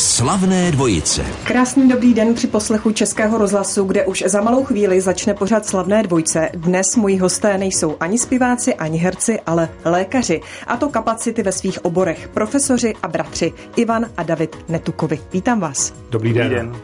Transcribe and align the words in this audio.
Slavné 0.00 0.72
dvojice. 0.72 1.26
Krásný 1.44 1.88
dobrý 1.88 2.14
den 2.14 2.34
při 2.34 2.46
poslechu 2.46 2.90
Českého 2.90 3.38
rozhlasu, 3.38 3.84
kde 3.84 4.06
už 4.06 4.24
za 4.26 4.40
malou 4.40 4.64
chvíli 4.64 5.00
začne 5.00 5.34
pořád 5.34 5.66
Slavné 5.66 6.02
dvojce. 6.02 6.50
Dnes 6.54 6.96
moji 6.96 7.18
hosté 7.18 7.58
nejsou 7.58 7.96
ani 8.00 8.18
zpěváci, 8.18 8.74
ani 8.74 8.98
herci, 8.98 9.40
ale 9.46 9.68
lékaři. 9.84 10.40
A 10.66 10.76
to 10.76 10.88
kapacity 10.88 11.42
ve 11.42 11.52
svých 11.52 11.84
oborech. 11.84 12.28
Profesoři 12.28 12.94
a 13.02 13.08
bratři 13.08 13.52
Ivan 13.76 14.06
a 14.16 14.22
David 14.22 14.56
Netukovi. 14.68 15.20
Vítám 15.32 15.60
vás. 15.60 15.92
Dobrý 16.10 16.32
den. 16.32 16.42
Dobrý 16.42 16.56
den. 16.56 16.76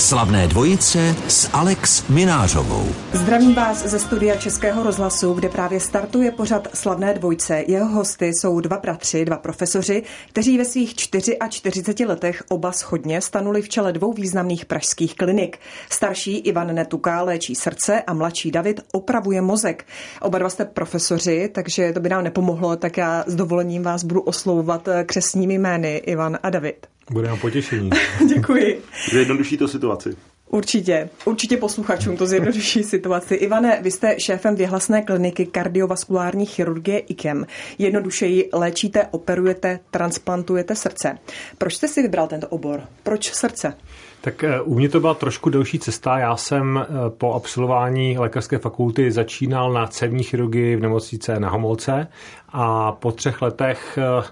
Slavné 0.00 0.48
dvojice 0.48 1.16
s 1.28 1.50
Alex 1.52 2.08
Minářovou. 2.08 2.86
Zdravím 3.12 3.54
vás 3.54 3.86
ze 3.86 3.98
studia 3.98 4.36
Českého 4.36 4.82
rozhlasu, 4.82 5.34
kde 5.34 5.48
právě 5.48 5.80
startuje 5.80 6.30
pořad 6.30 6.68
Slavné 6.74 7.14
dvojce. 7.14 7.64
Jeho 7.68 7.86
hosty 7.88 8.26
jsou 8.26 8.60
dva 8.60 8.78
bratři, 8.78 9.24
dva 9.24 9.36
profesoři, 9.36 10.02
kteří 10.28 10.58
ve 10.58 10.64
svých 10.64 10.94
44 10.94 12.04
letech 12.04 12.42
oba 12.48 12.72
schodně 12.72 13.20
stanuli 13.20 13.62
v 13.62 13.68
čele 13.68 13.92
dvou 13.92 14.12
významných 14.12 14.64
pražských 14.64 15.14
klinik. 15.14 15.58
Starší 15.90 16.38
Ivan 16.38 16.74
Netuka 16.74 17.22
léčí 17.22 17.54
srdce 17.54 18.02
a 18.02 18.14
mladší 18.14 18.50
David 18.50 18.80
opravuje 18.92 19.40
mozek. 19.40 19.84
Oba 20.20 20.38
dva 20.38 20.48
jste 20.48 20.64
profesoři, 20.64 21.50
takže 21.52 21.92
to 21.92 22.00
by 22.00 22.08
nám 22.08 22.24
nepomohlo, 22.24 22.76
tak 22.76 22.96
já 22.96 23.24
s 23.26 23.34
dovolením 23.34 23.82
vás 23.82 24.04
budu 24.04 24.20
oslovovat 24.20 24.88
křesními 25.06 25.54
jmény 25.54 25.96
Ivan 25.96 26.38
a 26.42 26.50
David. 26.50 26.86
Bude 27.10 27.28
nám 27.28 27.38
potěšení. 27.38 27.90
Děkuji. 28.34 28.82
Zjednoduší 29.10 29.56
to 29.56 29.68
situaci. 29.68 30.16
Určitě, 30.50 31.10
určitě 31.24 31.56
posluchačům 31.56 32.16
to 32.16 32.26
zjednoduší 32.26 32.82
situaci. 32.82 33.34
Ivane, 33.34 33.78
vy 33.82 33.90
jste 33.90 34.20
šéfem 34.20 34.56
věhlasné 34.56 35.02
kliniky 35.02 35.46
kardiovaskulární 35.46 36.46
chirurgie 36.46 36.98
IKEM. 36.98 37.46
Jednodušeji 37.78 38.48
léčíte, 38.52 39.06
operujete, 39.10 39.80
transplantujete 39.90 40.74
srdce. 40.74 41.18
Proč 41.58 41.74
jste 41.74 41.88
si 41.88 42.02
vybral 42.02 42.26
tento 42.26 42.48
obor? 42.48 42.82
Proč 43.02 43.32
srdce? 43.32 43.74
Tak 44.20 44.44
eh, 44.44 44.60
u 44.60 44.74
mě 44.74 44.88
to 44.88 45.00
byla 45.00 45.14
trošku 45.14 45.50
delší 45.50 45.78
cesta. 45.78 46.18
Já 46.18 46.36
jsem 46.36 46.78
eh, 46.78 47.10
po 47.10 47.32
absolvování 47.32 48.18
lékařské 48.18 48.58
fakulty 48.58 49.12
začínal 49.12 49.72
na 49.72 49.86
cévní 49.86 50.22
chirurgii 50.22 50.76
v 50.76 50.80
nemocnice 50.80 51.40
na 51.40 51.50
Homolce 51.50 52.06
a 52.48 52.92
po 52.92 53.12
třech 53.12 53.42
letech 53.42 53.98
eh, 53.98 54.24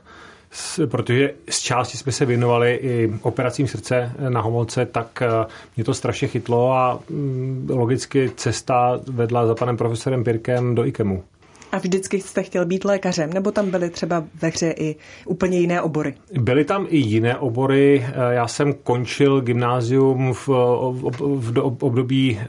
protože 0.87 1.35
z 1.51 1.61
části 1.61 1.97
jsme 1.97 2.13
se 2.13 2.25
věnovali 2.27 2.75
i 2.75 3.13
operacím 3.23 3.69
srdce 3.69 4.13
na 4.29 4.41
Homolce, 4.41 4.87
tak 4.87 5.23
eh, 5.23 5.47
mě 5.77 5.85
to 5.85 5.95
strašně 5.95 6.29
chytlo 6.29 6.73
a 6.73 7.01
mm, 7.11 7.69
logicky 7.73 8.31
cesta 8.37 9.01
vedla 9.07 9.47
za 9.47 9.55
panem 9.55 9.77
profesorem 9.77 10.25
Pirkem 10.25 10.75
do 10.75 10.87
IKEMu. 10.87 11.25
A 11.73 11.79
vždycky 11.79 12.21
jste 12.21 12.43
chtěl 12.43 12.67
být 12.67 12.85
lékařem, 12.85 13.33
nebo 13.33 13.51
tam 13.51 13.71
byly 13.71 13.91
třeba 13.91 14.25
ve 14.43 14.49
hře 14.49 14.75
i 14.79 14.97
úplně 15.27 15.59
jiné 15.59 15.83
obory? 15.83 16.15
Byly 16.41 16.65
tam 16.65 16.87
i 16.91 16.97
jiné 16.97 17.37
obory. 17.37 18.07
Eh, 18.09 18.35
já 18.35 18.47
jsem 18.49 18.73
končil 18.73 19.41
gymnázium 19.41 20.33
v, 20.33 20.49
v 21.19 21.59
období 21.81 22.41
eh, 22.41 22.47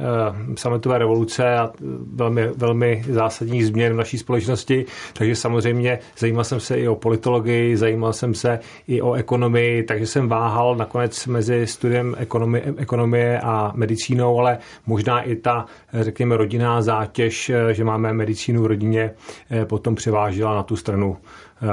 sametové 0.56 0.98
revoluce 0.98 1.56
a 1.58 1.72
velmi, 2.14 2.48
velmi 2.48 3.04
zásadních 3.10 3.66
změn 3.66 3.94
v 3.94 3.98
naší 3.98 4.18
společnosti, 4.18 4.86
takže 5.14 5.36
samozřejmě 5.36 6.00
zajímal 6.18 6.44
jsem 6.44 6.60
se 6.60 6.80
i 6.80 6.88
o 6.88 6.96
politologii, 6.96 7.78
zajímal 7.78 8.14
jsem 8.14 8.34
se 8.34 8.60
i 8.88 9.02
o 9.02 9.14
ekonomii, 9.14 9.84
takže 9.84 10.08
jsem 10.08 10.28
váhal 10.28 10.76
nakonec 10.76 11.28
mezi 11.28 11.68
studiem 11.68 12.16
ekonomie, 12.18 12.74
ekonomie 12.78 13.40
a 13.40 13.72
medicínou, 13.76 14.40
ale 14.40 14.58
možná 14.86 15.22
i 15.22 15.36
ta, 15.36 15.66
řekněme, 15.94 16.38
rodinná 16.38 16.82
zátěž, 16.82 17.50
eh, 17.50 17.74
že 17.74 17.84
máme 17.84 18.14
medicínu 18.14 18.64
v 18.64 18.66
rodině, 18.66 19.09
Eh, 19.52 19.66
potom 19.66 19.96
převážila 19.96 20.56
na 20.56 20.64
tu 20.64 20.76
stranu 20.76 21.18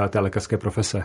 eh, 0.05 0.09
té 0.09 0.19
lékařské 0.19 0.57
profese. 0.57 1.03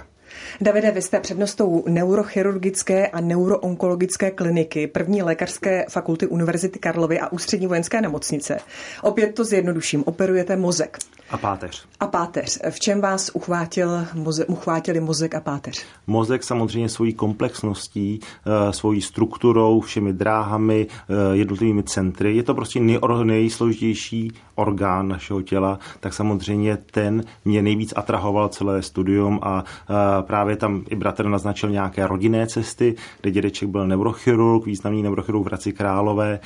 Davide, 0.61 0.91
vy 0.91 1.03
jste 1.03 1.21
přednostou 1.21 1.85
neurochirurgické 1.89 3.07
a 3.07 3.21
neuroonkologické 3.21 4.31
kliniky 4.31 4.87
první 4.87 5.23
lékařské 5.23 5.85
fakulty 5.91 6.27
Univerzity 6.27 6.79
Karlovy 6.79 7.21
a 7.21 7.33
ústřední 7.33 7.67
vojenské 7.67 8.01
nemocnice. 8.01 8.59
Opět 9.03 9.35
to 9.35 9.45
zjednoduším, 9.45 10.03
operujete 10.07 10.57
mozek. 10.57 10.99
A 11.31 11.37
páteř. 11.37 11.87
A 12.01 12.07
páteř. 12.07 12.59
V 12.71 12.81
čem 12.81 13.01
vás 13.01 13.31
uchvátil, 13.35 13.89
moze, 14.15 14.47
uchvátili 14.47 15.01
mozek 15.01 15.35
a 15.35 15.41
páteř? 15.41 15.85
Mozek 16.07 16.45
samozřejmě 16.45 16.89
svojí 16.89 17.13
komplexností, 17.13 18.21
eh, 18.21 18.73
svojí 18.73 19.03
strukturou, 19.03 19.81
všemi 19.81 20.13
dráhami, 20.13 20.87
eh, 20.87 21.37
jednotlivými 21.37 21.83
centry. 21.83 22.37
Je 22.37 22.43
to 22.43 22.55
prostě 22.55 22.81
nejsložitější 23.25 24.33
orgán 24.55 25.09
našeho 25.09 25.43
těla, 25.43 25.79
tak 26.01 26.15
samozřejmě 26.15 26.77
ten 26.77 27.25
mě 27.45 27.63
nejvíc 27.63 27.93
atrahoval 27.97 28.49
celé 28.49 28.83
studium 28.83 29.41
a 29.43 29.65
eh, 29.65 30.23
právě 30.23 30.57
tam 30.57 30.85
i 30.91 30.97
bratr 30.97 31.29
naznačil 31.29 31.71
nějaké 31.71 32.07
rodinné 32.07 32.47
cesty, 32.47 32.95
kde 33.21 33.31
dědeček 33.31 33.69
byl 33.69 33.87
neurochirurg, 33.87 34.67
významný 34.67 35.03
neurochirurg 35.03 35.45
v 35.45 35.47
Hradci 35.47 35.73
Králové, 35.73 36.41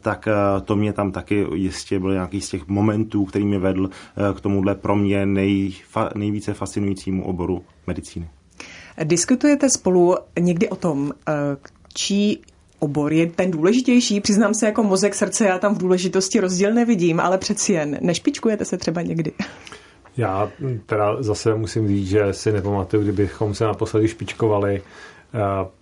tak 0.00 0.28
to 0.64 0.76
mě 0.76 0.92
tam 0.92 1.12
taky 1.12 1.46
jistě 1.54 2.00
byl 2.00 2.12
nějaký 2.12 2.40
z 2.40 2.48
těch 2.48 2.68
momentů, 2.68 3.24
který 3.24 3.44
mě 3.44 3.58
vedl 3.58 3.90
k 4.36 4.40
tomuhle 4.40 4.74
pro 4.74 4.96
mě 4.96 5.26
nejfa, 5.26 6.10
nejvíce 6.14 6.54
fascinujícímu 6.54 7.24
oboru 7.24 7.64
medicíny. 7.86 8.28
Diskutujete 9.04 9.70
spolu 9.70 10.16
někdy 10.40 10.68
o 10.68 10.76
tom, 10.76 11.12
eh, 11.28 11.32
čí 11.94 12.42
obor 12.78 13.12
je 13.12 13.26
ten 13.26 13.50
důležitější. 13.50 14.20
Přiznám 14.20 14.54
se 14.54 14.66
jako 14.66 14.82
mozek 14.82 15.14
srdce, 15.14 15.46
já 15.46 15.58
tam 15.58 15.74
v 15.74 15.78
důležitosti 15.78 16.40
rozdíl 16.40 16.74
nevidím, 16.74 17.20
ale 17.20 17.38
přeci 17.38 17.72
jen 17.72 17.98
nešpičkujete 18.00 18.64
se 18.64 18.76
třeba 18.76 19.02
někdy. 19.02 19.32
Já 20.16 20.50
teda 20.86 21.22
zase 21.22 21.54
musím 21.54 21.88
říct, 21.88 22.08
že 22.08 22.32
si 22.32 22.52
nepamatuju, 22.52 23.02
kdybychom 23.02 23.54
se 23.54 23.64
naposledy 23.64 24.08
špičkovali. 24.08 24.82
Eh, 25.34 25.76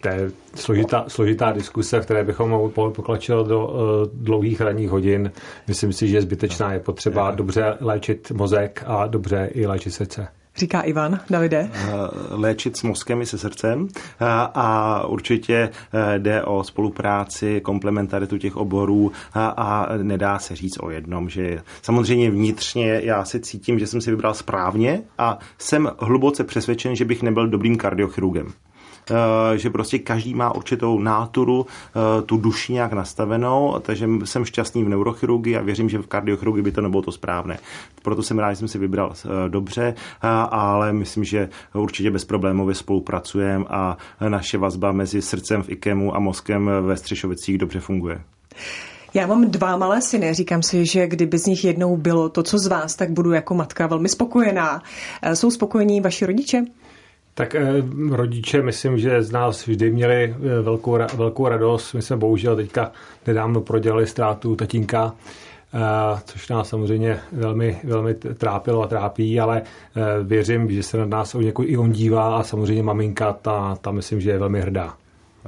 to 0.00 0.08
je 0.08 0.30
složitá, 0.54 1.04
složitá 1.08 1.52
diskuse, 1.52 2.00
v 2.00 2.04
které 2.04 2.24
bychom 2.24 2.50
mohli 2.50 2.72
pokračovat 2.72 3.46
do 3.46 3.66
uh, 3.66 3.74
dlouhých 4.12 4.60
ranních 4.60 4.90
hodin. 4.90 5.32
Myslím 5.68 5.92
si, 5.92 6.08
že 6.08 6.22
zbytečná 6.22 6.72
je 6.72 6.80
potřeba 6.80 7.30
dobře 7.30 7.76
léčit 7.80 8.30
mozek 8.30 8.84
a 8.86 9.06
dobře 9.06 9.50
i 9.54 9.66
léčit 9.66 9.94
srdce 9.94 10.28
říká 10.58 10.80
Ivan. 10.80 11.20
Davide? 11.30 11.70
Eh, 11.72 11.88
léčit 12.30 12.76
s 12.76 12.82
mozkem 12.82 13.22
i 13.22 13.26
se 13.26 13.38
srdcem 13.38 13.88
eh, 13.96 14.24
a 14.54 15.06
určitě 15.06 15.70
jde 16.18 16.42
o 16.42 16.64
spolupráci, 16.64 17.60
komplementaritu 17.60 18.38
těch 18.38 18.56
oborů 18.56 19.12
a 19.34 19.88
nedá 20.02 20.38
se 20.38 20.56
říct 20.56 20.78
o 20.80 20.90
jednom, 20.90 21.28
že 21.28 21.62
samozřejmě 21.82 22.30
vnitřně 22.30 23.00
já 23.04 23.24
se 23.24 23.40
cítím, 23.40 23.78
že 23.78 23.86
jsem 23.86 24.00
si 24.00 24.10
vybral 24.10 24.34
správně 24.34 25.02
a 25.18 25.38
jsem 25.58 25.90
hluboce 25.98 26.44
přesvědčen, 26.44 26.96
že 26.96 27.04
bych 27.04 27.22
nebyl 27.22 27.48
dobrým 27.48 27.76
kardiochirurgem. 27.76 28.52
Eh, 29.10 29.58
že 29.58 29.70
prostě 29.70 29.98
každý 29.98 30.34
má 30.34 30.54
určitou 30.54 30.98
náturu, 30.98 31.66
eh, 31.66 32.22
tu 32.22 32.36
duši 32.36 32.72
nějak 32.72 32.92
nastavenou, 32.92 33.78
takže 33.82 34.08
jsem 34.24 34.44
šťastný 34.44 34.84
v 34.84 34.88
neurochirurgii 34.88 35.56
a 35.56 35.62
věřím, 35.62 35.88
že 35.88 35.98
v 35.98 36.06
kardiochirurgii 36.06 36.62
by 36.62 36.72
to 36.72 36.80
nebylo 36.80 37.02
to 37.02 37.12
správné. 37.12 37.58
Proto 38.02 38.22
jsem 38.22 38.38
rád, 38.38 38.52
že 38.52 38.56
jsem 38.56 38.68
si 38.68 38.78
vybral 38.78 39.12
eh, 39.12 39.48
dobře, 39.48 39.94
ale 40.50 40.92
myslím, 40.92 41.24
že 41.24 41.48
určitě 41.74 42.10
bezproblémově 42.10 42.74
spolupracujeme 42.74 43.64
a 43.68 43.96
naše 44.28 44.58
vazba 44.58 44.92
mezi 44.92 45.22
srdcem 45.22 45.62
v 45.62 45.68
IKEMu 45.68 46.16
a 46.16 46.18
mozkem 46.18 46.70
ve 46.82 46.96
Střešovicích 46.96 47.58
dobře 47.58 47.80
funguje. 47.80 48.20
Já 49.14 49.26
mám 49.26 49.50
dva 49.50 49.76
malé 49.76 50.02
syny. 50.02 50.34
Říkám 50.34 50.62
si, 50.62 50.86
že 50.86 51.06
kdyby 51.06 51.38
z 51.38 51.46
nich 51.46 51.64
jednou 51.64 51.96
bylo 51.96 52.28
to, 52.28 52.42
co 52.42 52.58
z 52.58 52.66
vás, 52.66 52.96
tak 52.96 53.10
budu 53.10 53.32
jako 53.32 53.54
matka 53.54 53.86
velmi 53.86 54.08
spokojená. 54.08 54.82
Jsou 55.34 55.50
spokojení 55.50 56.00
vaši 56.00 56.26
rodiče? 56.26 56.64
Tak 57.38 57.54
eh, 57.54 57.82
rodiče, 58.10 58.62
myslím, 58.62 58.98
že 58.98 59.22
z 59.22 59.32
nás 59.32 59.66
vždy 59.66 59.90
měli 59.90 60.24
eh, 60.24 60.62
velkou, 60.62 60.98
velkou 61.16 61.48
radost. 61.48 61.92
My 61.94 62.02
jsme 62.02 62.16
bohužel 62.16 62.56
teďka 62.56 62.92
nedávno 63.26 63.60
prodělali 63.60 64.06
ztrátu 64.06 64.56
tatínka, 64.56 65.14
eh, 65.74 65.78
což 66.24 66.48
nás 66.48 66.68
samozřejmě 66.68 67.20
velmi, 67.32 67.80
velmi 67.84 68.14
trápilo 68.14 68.82
a 68.82 68.86
trápí, 68.86 69.40
ale 69.40 69.62
věřím, 70.22 70.70
že 70.70 70.82
se 70.82 70.98
na 70.98 71.06
nás 71.06 71.36
i 71.62 71.76
on 71.76 71.92
dívá 71.92 72.36
a 72.36 72.42
samozřejmě 72.42 72.82
maminka, 72.82 73.32
ta, 73.32 73.78
ta 73.80 73.90
myslím, 73.90 74.20
že 74.20 74.30
je 74.30 74.38
velmi 74.38 74.60
hrdá. 74.60 74.94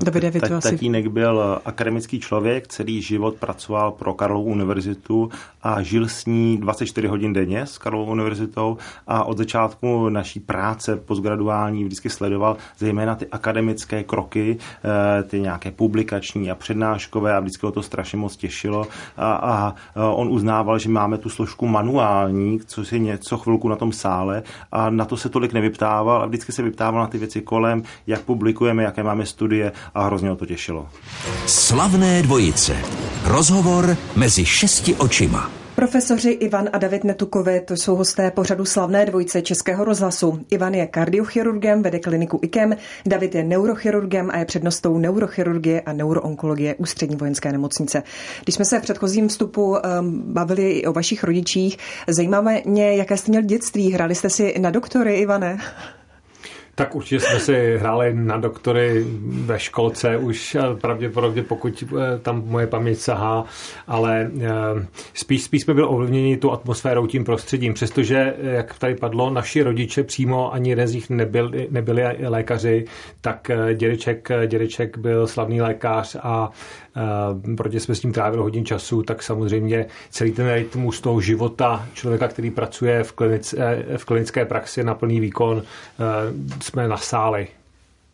Davide, 0.04 0.30
vy 0.30 0.40
to 0.40 0.56
asi... 0.56 0.70
Tatínek 0.70 1.06
byl 1.06 1.60
akademický 1.64 2.20
člověk, 2.20 2.68
celý 2.68 3.02
život 3.02 3.34
pracoval 3.34 3.90
pro 3.92 4.14
Karlovu 4.14 4.44
univerzitu 4.44 5.30
a 5.62 5.82
žil 5.82 6.08
s 6.08 6.26
ní 6.26 6.58
24 6.58 7.06
hodin 7.06 7.32
denně 7.32 7.66
s 7.66 7.78
Karlovou 7.78 8.12
univerzitou 8.12 8.76
a 9.06 9.24
od 9.24 9.38
začátku 9.38 10.08
naší 10.08 10.40
práce 10.40 10.96
postgraduální 10.96 11.84
vždycky 11.84 12.10
sledoval 12.10 12.56
zejména 12.78 13.14
ty 13.14 13.26
akademické 13.26 14.02
kroky, 14.02 14.56
eh, 14.84 15.22
ty 15.22 15.40
nějaké 15.40 15.70
publikační 15.70 16.50
a 16.50 16.54
přednáškové 16.54 17.36
a 17.36 17.40
vždycky 17.40 17.66
ho 17.66 17.72
to 17.72 17.82
strašně 17.82 18.18
moc 18.18 18.36
těšilo. 18.36 18.86
A, 19.16 19.32
a 19.32 19.74
on 20.14 20.28
uznával, 20.28 20.78
že 20.78 20.88
máme 20.88 21.18
tu 21.18 21.28
složku 21.28 21.66
manuální, 21.66 22.60
což 22.66 22.92
je 22.92 22.98
něco 22.98 23.38
chvilku 23.38 23.68
na 23.68 23.76
tom 23.76 23.92
sále 23.92 24.42
a 24.72 24.90
na 24.90 25.04
to 25.04 25.16
se 25.16 25.28
tolik 25.28 25.52
nevyptával 25.52 26.22
a 26.22 26.26
vždycky 26.26 26.52
se 26.52 26.62
vyptával 26.62 27.00
na 27.00 27.06
ty 27.06 27.18
věci 27.18 27.40
kolem, 27.40 27.82
jak 28.06 28.20
publikujeme, 28.20 28.82
jaké 28.82 29.02
máme 29.02 29.26
studie 29.26 29.72
a 29.94 30.04
hrozně 30.04 30.28
ho 30.28 30.36
to 30.36 30.46
těšilo. 30.46 30.88
Slavné 31.46 32.22
dvojice. 32.22 32.76
Rozhovor 33.24 33.96
mezi 34.16 34.44
šesti 34.44 34.94
očima. 34.94 35.50
Profesoři 35.74 36.30
Ivan 36.30 36.68
a 36.72 36.78
David 36.78 37.04
Netukovi, 37.04 37.60
to 37.60 37.74
jsou 37.74 37.96
hosté 37.96 38.30
pořadu 38.30 38.64
slavné 38.64 39.06
dvojce 39.06 39.42
Českého 39.42 39.84
rozhlasu. 39.84 40.40
Ivan 40.50 40.74
je 40.74 40.86
kardiochirurgem, 40.86 41.82
vede 41.82 41.98
kliniku 41.98 42.38
IKEM, 42.42 42.76
David 43.06 43.34
je 43.34 43.44
neurochirurgem 43.44 44.30
a 44.30 44.38
je 44.38 44.44
přednostou 44.44 44.98
neurochirurgie 44.98 45.80
a 45.80 45.92
neuroonkologie 45.92 46.74
Ústřední 46.74 47.16
vojenské 47.16 47.52
nemocnice. 47.52 48.02
Když 48.44 48.54
jsme 48.54 48.64
se 48.64 48.78
v 48.78 48.82
předchozím 48.82 49.28
vstupu 49.28 49.70
um, 49.70 49.78
bavili 50.32 50.70
i 50.70 50.86
o 50.86 50.92
vašich 50.92 51.24
rodičích, 51.24 51.78
zajímá 52.08 52.44
mě, 52.64 52.96
jaké 52.96 53.16
jste 53.16 53.30
měl 53.30 53.42
dětství. 53.42 53.92
Hrali 53.92 54.14
jste 54.14 54.30
si 54.30 54.54
na 54.58 54.70
doktory, 54.70 55.14
Ivane? 55.14 55.58
Tak 56.80 56.94
určitě 56.94 57.20
jsme 57.20 57.40
si 57.40 57.78
hráli 57.78 58.14
na 58.14 58.36
doktory 58.36 59.04
ve 59.22 59.58
školce 59.58 60.16
už 60.16 60.56
pravděpodobně, 60.80 61.42
pokud 61.42 61.84
eh, 61.84 62.18
tam 62.18 62.42
moje 62.46 62.66
paměť 62.66 62.98
sahá, 62.98 63.44
ale 63.86 64.30
eh, 64.40 64.50
spíš, 65.14 65.42
spíš 65.42 65.62
jsme 65.62 65.74
byli 65.74 65.86
ovlivněni 65.86 66.36
tu 66.36 66.52
atmosférou, 66.52 67.06
tím 67.06 67.24
prostředím, 67.24 67.74
přestože, 67.74 68.34
jak 68.42 68.78
tady 68.78 68.94
padlo, 68.94 69.30
naši 69.30 69.62
rodiče 69.62 70.02
přímo 70.02 70.54
ani 70.54 70.70
jeden 70.70 70.86
z 70.86 70.94
nich 70.94 71.10
nebyli, 71.10 71.68
nebyli 71.70 72.02
lékaři, 72.28 72.84
tak 73.20 73.50
eh, 73.50 73.74
dědeček, 73.74 74.28
dědeček 74.46 74.98
byl 74.98 75.26
slavný 75.26 75.60
lékař 75.60 76.16
a 76.22 76.50
protože 77.56 77.80
jsme 77.80 77.94
s 77.94 78.00
tím 78.00 78.12
trávili 78.12 78.42
hodin 78.42 78.64
času, 78.64 79.02
tak 79.02 79.22
samozřejmě 79.22 79.86
celý 80.10 80.32
ten 80.32 80.54
rytmus 80.54 81.00
toho 81.00 81.20
života 81.20 81.86
člověka, 81.94 82.28
který 82.28 82.50
pracuje 82.50 83.04
v, 83.04 83.12
klinice, 83.12 83.84
v 83.96 84.04
klinické 84.04 84.44
praxi 84.44 84.84
na 84.84 84.94
plný 84.94 85.20
výkon, 85.20 85.62
jsme 86.70 86.88
nasáli. 86.88 87.48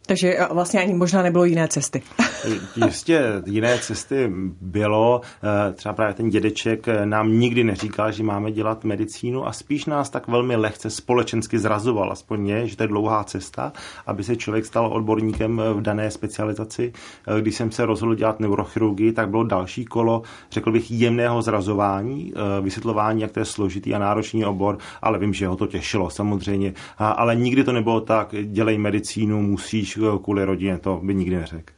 Takže 0.06 0.38
vlastně 0.52 0.80
ani 0.80 0.94
možná 0.94 1.22
nebylo 1.22 1.44
jiné 1.44 1.68
cesty. 1.68 2.02
Jistě 2.86 3.22
jiné 3.46 3.78
cesty 3.78 4.32
bylo. 4.60 5.20
Eh, 5.42 5.72
třeba 5.72 5.92
právě 5.92 6.14
ten 6.14 6.28
dědeček 6.28 6.86
nám 7.04 7.38
nikdy 7.38 7.64
neříkal, 7.64 8.12
že 8.12 8.22
máme 8.22 8.52
dělat 8.52 8.84
medicínu 8.84 9.46
a 9.46 9.52
spíš 9.52 9.86
nás 9.86 10.10
tak 10.10 10.28
velmi 10.28 10.56
lehce 10.56 10.90
společensky 10.90 11.58
zrazoval, 11.58 12.12
aspoň 12.12 12.40
mě, 12.40 12.66
že 12.66 12.76
to 12.76 12.82
je 12.82 12.88
dlouhá 12.88 13.24
cesta, 13.24 13.72
aby 14.06 14.24
se 14.24 14.36
člověk 14.36 14.66
stal 14.66 14.86
odborníkem 14.86 15.62
v 15.74 15.80
dané 15.80 16.10
specializaci. 16.10 16.92
Eh, 17.26 17.40
když 17.40 17.54
jsem 17.54 17.70
se 17.70 17.86
rozhodl 17.86 18.14
dělat 18.14 18.40
neurochirurgii, 18.40 19.12
tak 19.12 19.30
bylo 19.30 19.44
další 19.44 19.84
kolo, 19.84 20.22
řekl 20.50 20.72
bych, 20.72 20.90
jemného 20.90 21.42
zrazování, 21.42 22.32
eh, 22.36 22.60
vysvětlování, 22.60 23.22
jak 23.22 23.32
to 23.32 23.40
je 23.40 23.44
složitý 23.44 23.94
a 23.94 23.98
náročný 23.98 24.44
obor, 24.44 24.78
ale 25.02 25.18
vím, 25.18 25.34
že 25.34 25.46
ho 25.46 25.56
to 25.56 25.66
těšilo 25.66 26.10
samozřejmě. 26.10 26.74
Ale 26.98 27.36
nikdy 27.36 27.64
to 27.64 27.72
nebylo 27.72 28.00
tak, 28.00 28.34
dělej 28.42 28.78
medicínu, 28.78 29.42
musíš 29.42 29.95
kvůli 30.22 30.44
rodině, 30.44 30.78
to 30.78 31.00
by 31.02 31.14
nikdy 31.14 31.36
neřekl. 31.36 31.72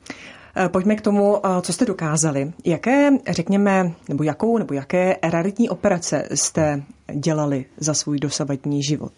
Eh, 0.57 0.69
pojďme 0.69 0.97
k 0.97 1.01
tomu, 1.01 1.47
eh, 1.47 1.63
co 1.63 1.73
jste 1.73 1.85
dokázali. 1.85 2.53
Jaké, 2.65 3.11
řekněme, 3.31 3.93
nebo 4.09 4.23
jakou, 4.23 4.59
nebo 4.59 4.75
jaké 4.75 5.17
raritní 5.23 5.69
operace 5.69 6.29
jste 6.35 6.83
dělali 7.13 7.65
za 7.77 7.95
svůj 7.95 8.19
dosavadní 8.19 8.83
život? 8.83 9.13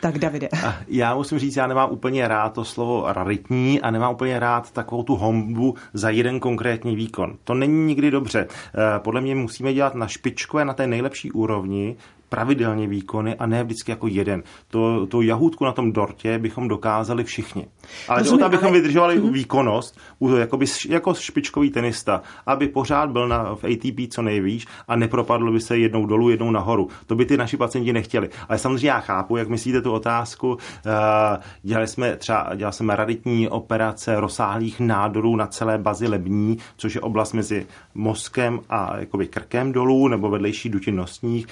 Tak 0.00 0.18
Davide. 0.18 0.48
Já 0.88 1.14
musím 1.14 1.38
říct, 1.38 1.56
já 1.56 1.66
nemám 1.66 1.90
úplně 1.90 2.28
rád 2.28 2.52
to 2.52 2.64
slovo 2.64 3.04
raritní 3.12 3.80
a 3.80 3.90
nemám 3.90 4.14
úplně 4.14 4.38
rád 4.38 4.70
takovou 4.70 5.02
tu 5.02 5.16
hombu 5.16 5.74
za 5.94 6.10
jeden 6.10 6.40
konkrétní 6.40 6.96
výkon. 6.96 7.36
To 7.44 7.54
není 7.54 7.86
nikdy 7.86 8.10
dobře. 8.10 8.46
Eh, 8.48 8.98
podle 8.98 9.20
mě 9.20 9.34
musíme 9.34 9.72
dělat 9.72 9.94
na 9.94 10.06
špičkové, 10.06 10.64
na 10.64 10.74
té 10.74 10.86
nejlepší 10.86 11.32
úrovni, 11.32 11.96
pravidelně 12.28 12.86
výkony 12.86 13.34
a 13.34 13.46
ne 13.46 13.64
vždycky 13.64 13.90
jako 13.90 14.06
jeden. 14.06 14.42
To, 14.68 15.06
to 15.06 15.22
jahůdku 15.22 15.64
na 15.64 15.72
tom 15.72 15.92
dortě 15.92 16.38
bychom 16.38 16.68
dokázali 16.68 17.24
všichni. 17.24 17.66
Ale 18.08 18.18
Rozumím, 18.18 18.38
to, 18.38 18.46
abychom 18.46 18.68
ale... 18.68 18.76
vydržovali 18.76 19.20
mm-hmm. 19.20 19.32
výkonnost, 19.32 19.98
jakoby, 20.38 20.66
jako 20.88 21.14
špičkový 21.14 21.70
tenista, 21.70 22.22
aby 22.46 22.68
pořád 22.68 23.10
byl 23.10 23.28
na, 23.28 23.54
v 23.54 23.64
ATP 23.64 24.12
co 24.12 24.22
nejvíc 24.22 24.66
a 24.88 24.96
nepropadl 24.96 25.52
by 25.52 25.60
se 25.60 25.78
jednou 25.78 26.06
dolů, 26.06 26.30
jednou 26.30 26.50
nahoru. 26.50 26.88
To 27.06 27.14
by 27.14 27.24
ty 27.24 27.36
naši 27.36 27.56
pacienti 27.56 27.92
nechtěli. 27.92 28.30
Ale 28.48 28.58
samozřejmě 28.58 28.88
já 28.88 29.00
chápu, 29.00 29.36
jak 29.36 29.48
myslíte 29.48 29.82
tu 29.82 29.92
otázku. 29.92 30.58
Eh, 30.86 31.38
dělali 31.62 31.86
jsme 31.86 32.16
třeba, 32.16 32.50
dělali 32.54 32.72
jsme 32.72 32.96
raditní 32.96 33.48
operace 33.48 34.20
rozsáhlých 34.20 34.80
nádorů 34.80 35.36
na 35.36 35.46
celé 35.46 35.78
bazi 35.78 36.08
lební, 36.08 36.58
což 36.76 36.94
je 36.94 37.00
oblast 37.00 37.32
mezi 37.32 37.66
mozkem 37.94 38.60
a 38.70 38.96
jakoby 38.98 39.26
krkem 39.26 39.72
dolů 39.72 40.08
nebo 40.08 40.30
vedlejší 40.30 40.68
dutin 40.68 40.96
nosních 40.96 41.46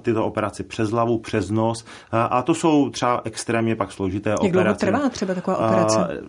tyto 0.00 0.26
operace 0.26 0.62
přes 0.64 0.90
hlavu, 0.90 1.18
přes 1.18 1.50
nos. 1.50 1.84
A 2.12 2.42
to 2.42 2.54
jsou 2.54 2.90
třeba 2.90 3.20
extrémně 3.24 3.76
pak 3.76 3.92
složité 3.92 4.30
Jak 4.30 4.38
operace. 4.38 4.56
Jak 4.58 4.64
dlouho 4.66 4.98
trvá 4.98 5.08
třeba 5.08 5.34
taková 5.34 5.56
operace? 5.56 6.20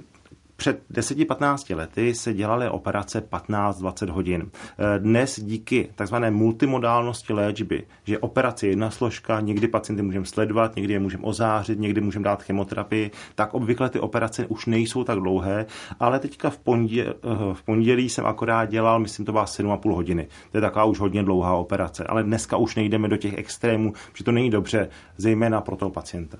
Před 0.57 0.81
10-15 0.92 1.75
lety 1.75 2.15
se 2.15 2.33
dělaly 2.33 2.69
operace 2.69 3.30
15-20 3.31 4.09
hodin. 4.09 4.51
Dnes 4.98 5.39
díky 5.39 5.89
takzvané 5.95 6.31
multimodálnosti 6.31 7.33
léčby, 7.33 7.83
že 8.04 8.19
operace 8.19 8.65
je 8.65 8.71
jedna 8.71 8.89
složka, 8.89 9.39
někdy 9.39 9.68
pacienty 9.68 10.04
můžeme 10.04 10.25
sledovat, 10.25 10.75
někdy 10.75 10.94
je 10.94 11.00
můžeme 11.00 11.24
ozářit, 11.24 11.80
někdy 11.80 12.01
můžeme 12.01 12.24
dát 12.24 12.44
chemoterapii, 12.44 13.12
tak 13.36 13.54
obvykle 13.54 13.89
ty 13.89 14.00
operace 14.00 14.45
už 14.45 14.65
nejsou 14.65 15.04
tak 15.04 15.19
dlouhé, 15.19 15.65
ale 16.00 16.19
teďka 16.19 16.50
v 16.50 16.57
pondělí, 16.57 17.10
v 17.53 17.63
pondělí 17.63 18.10
jsem 18.10 18.25
akorát 18.25 18.65
dělal, 18.65 19.00
myslím, 19.00 19.25
to 19.25 19.31
byla 19.31 19.45
7,5 19.45 19.95
hodiny. 19.95 20.27
To 20.51 20.57
je 20.57 20.62
taková 20.62 20.86
už 20.86 21.00
hodně 21.00 21.24
dlouhá 21.24 21.56
operace, 21.56 22.03
ale 22.03 22.24
dneska 22.24 22.57
už 22.57 22.75
nejdeme 22.75 23.07
do 23.07 23.18
těch 23.18 23.38
extrémů, 23.38 23.94
že 24.13 24.24
to 24.24 24.31
není 24.31 24.50
dobře, 24.50 24.89
zejména 25.18 25.62
pro 25.62 25.75
toho 25.75 25.92
pacienta. 25.92 26.38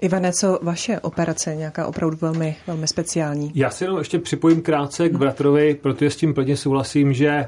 Ivane, 0.00 0.32
co 0.32 0.58
vaše 0.62 1.00
operace, 1.00 1.56
nějaká 1.56 1.86
opravdu 1.86 2.16
velmi, 2.20 2.56
velmi 2.66 2.86
speciální? 2.86 3.52
Já 3.54 3.70
si 3.70 3.84
jenom 3.84 3.98
ještě 3.98 4.18
připojím 4.18 4.62
krátce 4.62 5.08
k 5.08 5.16
bratrovi, 5.16 5.74
protože 5.74 6.10
s 6.10 6.16
tím 6.16 6.34
plně 6.34 6.56
souhlasím, 6.56 7.12
že 7.12 7.46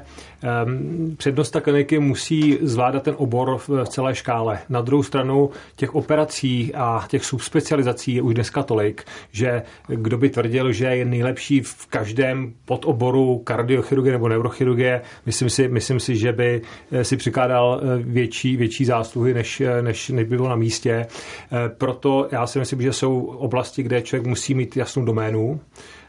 um, 0.65 1.15
přednosta 1.15 1.61
kliniky 1.61 1.99
musí 1.99 2.57
zvládat 2.61 3.03
ten 3.03 3.15
obor 3.17 3.57
v 3.57 3.85
celé 3.85 4.15
škále. 4.15 4.59
Na 4.69 4.81
druhou 4.81 5.03
stranu 5.03 5.49
těch 5.75 5.95
operací 5.95 6.75
a 6.75 7.05
těch 7.07 7.25
subspecializací 7.25 8.15
je 8.15 8.21
už 8.21 8.33
dneska 8.33 8.63
tolik, 8.63 9.03
že 9.31 9.61
kdo 9.87 10.17
by 10.17 10.29
tvrdil, 10.29 10.71
že 10.71 10.85
je 10.85 11.05
nejlepší 11.05 11.61
v 11.61 11.87
každém 11.87 12.53
podoboru 12.65 13.37
kardiochirurgie 13.39 14.11
nebo 14.11 14.29
neurochirurgie, 14.29 15.01
myslím 15.25 15.49
si, 15.49 15.67
myslím 15.67 15.99
si, 15.99 16.15
že 16.15 16.33
by 16.33 16.61
eh, 16.91 17.03
si 17.03 17.17
přikládal 17.17 17.81
eh, 17.83 17.97
větší, 18.03 18.57
větší 18.57 18.85
zásluhy, 18.85 19.33
než, 19.33 19.61
eh, 19.61 19.81
než, 19.81 20.09
než 20.09 20.27
by 20.27 20.35
bylo 20.37 20.49
na 20.49 20.55
místě. 20.55 21.07
Proto 21.77 22.27
já 22.31 22.40
si 22.47 22.59
myslím, 22.59 22.81
že 22.81 22.93
jsou 22.93 23.21
oblasti, 23.25 23.83
kde 23.83 24.01
člověk 24.01 24.27
musí 24.27 24.53
mít 24.53 24.77
jasnou 24.77 25.05
doménu, 25.05 25.59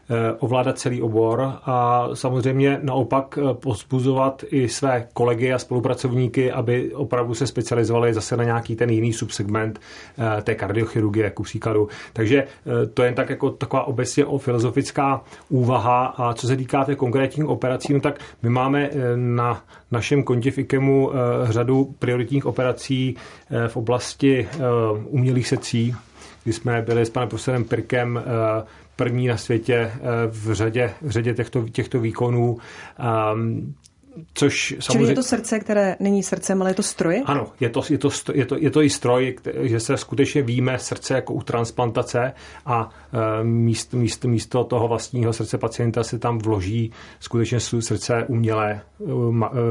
eh, 0.09 0.33
ovládat 0.39 0.79
celý 0.79 1.01
obor 1.01 1.53
a 1.65 2.07
samozřejmě 2.13 2.79
naopak 2.83 3.39
eh, 3.41 3.53
pozbuzovat 3.53 4.43
i 4.51 4.69
své 4.69 5.07
kolegy 5.13 5.53
a 5.53 5.59
spolupracovníky, 5.59 6.51
aby 6.51 6.93
opravdu 6.93 7.33
se 7.33 7.47
specializovali 7.47 8.13
zase 8.13 8.37
na 8.37 8.43
nějaký 8.43 8.75
ten 8.75 8.89
jiný 8.89 9.13
subsegment 9.13 9.79
eh, 10.37 10.41
té 10.41 10.55
kardiochirurgie, 10.55 11.23
jako 11.23 11.43
příkladu. 11.43 11.87
Takže 12.13 12.47
to 12.93 13.03
je 13.03 13.13
tak 13.13 13.29
jako 13.29 13.49
taková 13.49 13.83
obecně 13.83 14.25
o 14.25 14.37
filozofická 14.37 15.21
úvaha 15.49 16.05
a 16.05 16.33
co 16.33 16.47
se 16.47 16.55
týká 16.57 16.85
té 16.85 16.95
konkrétních 16.95 17.45
operací, 17.45 17.93
no 17.93 17.99
tak 17.99 18.19
my 18.43 18.49
máme 18.49 18.89
na 19.15 19.63
našem 19.91 20.23
kontě 20.23 20.51
v 20.51 20.57
IKEMu 20.57 21.11
řadu 21.43 21.95
prioritních 21.99 22.45
operací 22.45 23.15
v 23.67 23.77
oblasti 23.77 24.47
umělých 25.09 25.47
secí, 25.47 25.95
kdy 26.43 26.53
jsme 26.53 26.81
byli 26.81 27.05
s 27.05 27.09
panem 27.09 27.29
profesorem 27.29 27.63
Pirkem 27.63 28.17
eh, 28.17 28.63
první 28.95 29.27
na 29.27 29.37
světě 29.37 29.75
eh, 29.75 29.99
v 30.27 30.53
řadě, 30.53 30.93
v 31.01 31.09
řadě 31.09 31.33
těchto, 31.33 31.69
těchto 31.69 31.99
výkonů. 31.99 32.57
Um, 33.33 33.75
Což 34.33 34.75
samozřejmě... 34.79 35.05
Čili 35.05 35.11
je 35.11 35.15
to 35.15 35.23
srdce, 35.23 35.59
které 35.59 35.95
není 35.99 36.23
srdcem, 36.23 36.61
ale 36.61 36.69
je 36.69 36.73
to 36.73 36.83
stroj? 36.83 37.23
Ano, 37.25 37.47
je 37.59 37.69
to, 37.69 37.81
je 37.89 37.97
to, 37.97 38.09
je 38.33 38.45
to, 38.45 38.57
je 38.59 38.69
to 38.69 38.81
i 38.81 38.89
stroj, 38.89 39.35
že 39.61 39.79
se 39.79 39.97
skutečně 39.97 40.41
víme 40.41 40.79
srdce 40.79 41.13
jako 41.13 41.33
u 41.33 41.41
transplantace 41.41 42.33
a 42.65 42.89
e, 43.13 43.43
míst, 43.43 43.93
míst, 43.93 44.25
místo 44.25 44.63
toho 44.63 44.87
vlastního 44.87 45.33
srdce 45.33 45.57
pacienta 45.57 46.03
se 46.03 46.19
tam 46.19 46.37
vloží 46.37 46.91
skutečně 47.19 47.59
srdce 47.59 48.25
umělé 48.27 48.81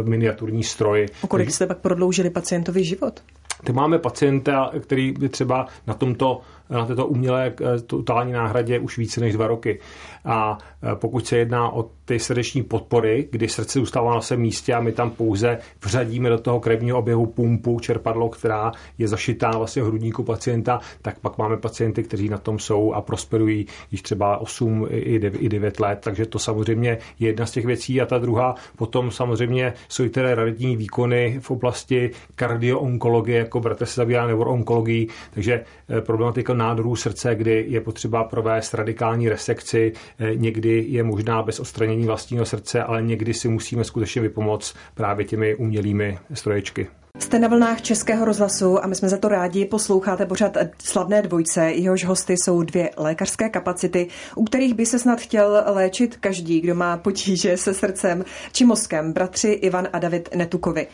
miniaturní 0.02 0.62
stroj. 0.62 1.06
O 1.22 1.26
kolik 1.26 1.50
jste 1.50 1.66
pak 1.66 1.78
prodloužili 1.78 2.30
pacientovi 2.30 2.84
život? 2.84 3.20
Ty 3.64 3.72
máme 3.72 3.98
pacienta, 3.98 4.70
který 4.80 5.12
by 5.12 5.28
třeba 5.28 5.66
na 5.86 5.94
tomto 5.94 6.40
na 6.72 6.86
této 6.86 7.06
umělé 7.06 7.52
eh, 7.60 7.80
totální 7.80 8.32
náhradě 8.32 8.78
už 8.78 8.98
více 8.98 9.20
než 9.20 9.32
dva 9.32 9.46
roky. 9.46 9.78
A 10.24 10.58
eh, 10.82 10.88
pokud 10.94 11.26
se 11.26 11.36
jedná 11.36 11.70
o 11.72 11.90
ty 12.04 12.18
srdeční 12.18 12.62
podpory, 12.62 13.28
kdy 13.30 13.48
srdce 13.48 13.78
zůstává 13.78 14.14
na 14.14 14.20
svém 14.20 14.40
místě 14.40 14.74
a 14.74 14.80
my 14.80 14.92
tam 14.92 15.10
pouze 15.10 15.58
vřadíme 15.84 16.28
do 16.30 16.38
toho 16.38 16.60
krevního 16.60 16.98
oběhu 16.98 17.26
pumpu, 17.26 17.80
čerpadlo, 17.80 18.28
která 18.28 18.72
je 18.98 19.08
zašitá 19.08 19.50
vlastně 19.50 19.82
v 19.82 19.86
hrudníku 19.86 20.22
pacienta, 20.24 20.80
tak 21.02 21.18
pak 21.18 21.38
máme 21.38 21.56
pacienty, 21.56 22.02
kteří 22.02 22.28
na 22.28 22.38
tom 22.38 22.58
jsou 22.58 22.92
a 22.92 23.00
prosperují 23.00 23.66
již 23.90 24.02
třeba 24.02 24.36
8 24.38 24.86
i 24.90 25.48
9 25.48 25.80
let, 25.80 25.98
takže 26.02 26.26
to 26.26 26.38
samozřejmě 26.38 26.98
je 27.18 27.28
jedna 27.28 27.46
z 27.46 27.50
těch 27.50 27.66
věcí. 27.66 28.00
A 28.00 28.06
ta 28.06 28.18
druhá 28.18 28.54
potom 28.76 29.10
samozřejmě 29.10 29.72
jsou 29.88 30.04
i 30.04 30.10
tedy 30.10 30.34
raditní 30.34 30.76
výkony 30.76 31.38
v 31.40 31.50
oblasti 31.50 32.10
kardioonkologie, 32.34 33.38
jako 33.38 33.60
bratr 33.60 33.86
se 33.86 34.00
zabývá 34.00 34.26
neuroonkologií, 34.26 35.08
takže 35.34 35.64
eh, 35.88 36.00
problematika 36.00 36.54
nádorů 36.62 36.96
srdce, 36.96 37.34
kdy 37.34 37.64
je 37.68 37.80
potřeba 37.80 38.24
provést 38.24 38.74
radikální 38.74 39.28
resekci. 39.28 39.92
Někdy 40.34 40.84
je 40.88 41.02
možná 41.02 41.42
bez 41.42 41.60
odstranění 41.60 42.06
vlastního 42.06 42.44
srdce, 42.44 42.82
ale 42.82 43.02
někdy 43.02 43.34
si 43.34 43.48
musíme 43.48 43.84
skutečně 43.84 44.22
vypomoct 44.22 44.74
právě 44.94 45.24
těmi 45.24 45.54
umělými 45.54 46.18
stroječky. 46.34 46.86
Jste 47.18 47.38
na 47.38 47.48
vlnách 47.48 47.82
Českého 47.82 48.24
rozhlasu 48.24 48.84
a 48.84 48.86
my 48.86 48.94
jsme 48.94 49.08
za 49.08 49.16
to 49.16 49.28
rádi. 49.28 49.64
Posloucháte 49.64 50.26
pořád 50.26 50.56
slavné 50.78 51.22
dvojce. 51.22 51.70
Jehož 51.70 52.04
hosty 52.04 52.34
jsou 52.36 52.62
dvě 52.62 52.90
lékařské 52.96 53.48
kapacity, 53.48 54.06
u 54.36 54.44
kterých 54.44 54.74
by 54.74 54.86
se 54.86 54.98
snad 54.98 55.20
chtěl 55.20 55.62
léčit 55.66 56.16
každý, 56.16 56.60
kdo 56.60 56.74
má 56.74 56.96
potíže 56.96 57.56
se 57.56 57.74
srdcem 57.74 58.24
či 58.52 58.64
mozkem. 58.64 59.12
Bratři 59.12 59.48
Ivan 59.48 59.88
a 59.92 59.98
David 59.98 60.34
Netukovi. 60.34 60.86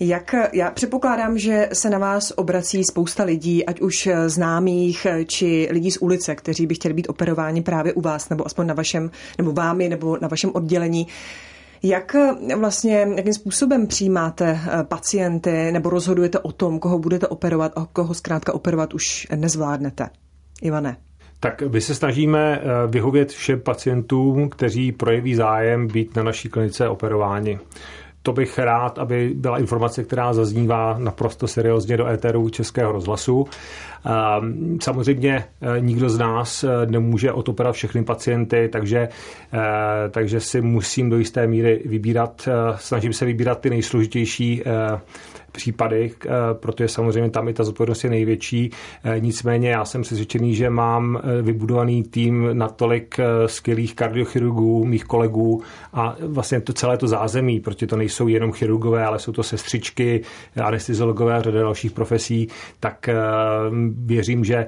Jak 0.00 0.34
já 0.52 0.70
předpokládám, 0.70 1.38
že 1.38 1.68
se 1.72 1.90
na 1.90 1.98
vás 1.98 2.32
obrací 2.36 2.84
spousta 2.84 3.24
lidí, 3.24 3.66
ať 3.66 3.80
už 3.80 4.08
známých, 4.26 5.06
či 5.26 5.68
lidí 5.70 5.90
z 5.90 5.96
ulice, 5.96 6.34
kteří 6.34 6.66
by 6.66 6.74
chtěli 6.74 6.94
být 6.94 7.08
operováni 7.08 7.62
právě 7.62 7.92
u 7.92 8.00
vás, 8.00 8.28
nebo 8.28 8.46
aspoň 8.46 8.66
na 8.66 8.74
vašem, 8.74 9.10
nebo 9.38 9.52
vámi, 9.52 9.88
nebo 9.88 10.18
na 10.20 10.28
vašem 10.28 10.50
oddělení. 10.54 11.06
Jak 11.82 12.16
vlastně, 12.58 13.06
jakým 13.16 13.34
způsobem 13.34 13.86
přijímáte 13.86 14.60
eh, 14.64 14.84
pacienty 14.84 15.72
nebo 15.72 15.90
rozhodujete 15.90 16.38
o 16.38 16.52
tom, 16.52 16.78
koho 16.78 16.98
budete 16.98 17.28
operovat 17.28 17.72
a 17.76 17.86
koho 17.92 18.14
zkrátka 18.14 18.54
operovat 18.54 18.94
už 18.94 19.26
nezvládnete? 19.36 20.08
Ivane. 20.62 20.96
Tak 21.40 21.62
my 21.62 21.80
se 21.80 21.94
snažíme 21.94 22.60
eh, 22.60 22.86
vyhovět 22.86 23.30
všem 23.30 23.60
pacientům, 23.60 24.48
kteří 24.48 24.92
projeví 24.92 25.34
zájem 25.34 25.86
být 25.86 26.16
na 26.16 26.22
naší 26.22 26.48
klinice 26.48 26.88
operováni. 26.88 27.58
To 28.22 28.32
bych 28.32 28.58
rád, 28.58 28.98
aby 28.98 29.32
byla 29.34 29.58
informace, 29.58 30.04
která 30.04 30.32
zaznívá 30.34 30.98
naprosto 30.98 31.48
seriózně 31.48 31.96
do 31.96 32.06
éteru 32.06 32.48
Českého 32.48 32.92
rozhlasu. 32.92 33.46
Ehm, 34.04 34.78
samozřejmě 34.82 35.44
eh, 35.60 35.80
nikdo 35.80 36.08
z 36.10 36.18
nás 36.18 36.64
eh, 36.64 36.68
nemůže 36.86 37.32
otoperat 37.32 37.74
všechny 37.74 38.04
pacienty, 38.04 38.68
takže, 38.72 39.08
eh, 39.52 39.58
takže 40.10 40.40
si 40.40 40.60
musím 40.60 41.10
do 41.10 41.18
jisté 41.18 41.46
míry 41.46 41.82
vybírat, 41.84 42.48
snažím 42.76 43.12
se 43.12 43.24
vybírat 43.24 43.60
ty 43.60 43.70
nejsložitější 43.70 44.62
případy, 45.52 46.10
eh, 46.26 46.28
protože 46.52 46.88
samozřejmě 46.88 47.30
tam 47.30 47.48
i 47.48 47.52
ta 47.52 47.64
zodpovědnost 47.64 48.04
je 48.04 48.10
největší. 48.10 48.70
Eh, 49.04 49.20
nicméně 49.20 49.70
já 49.70 49.84
jsem 49.84 50.02
přesvědčený, 50.02 50.54
že 50.54 50.70
mám 50.70 51.20
eh, 51.22 51.42
vybudovaný 51.42 52.02
tým 52.02 52.48
natolik 52.52 53.16
skvělých 53.46 53.94
kardiochirurgů, 53.94 54.84
mých 54.84 55.04
kolegů 55.04 55.62
a 55.92 56.16
vlastně 56.20 56.60
to 56.60 56.72
celé 56.72 56.98
to 56.98 57.08
zázemí, 57.08 57.60
protože 57.60 57.86
to 57.86 57.96
nejsou 57.96 58.28
jenom 58.28 58.52
chirurgové, 58.52 59.04
ale 59.04 59.18
jsou 59.18 59.32
to 59.32 59.42
sestřičky, 59.42 60.22
anesteziologové 60.62 61.34
a 61.34 61.42
řada 61.42 61.60
dalších 61.60 61.92
profesí, 61.92 62.48
tak 62.80 63.08
věřím, 63.96 64.44
že 64.44 64.66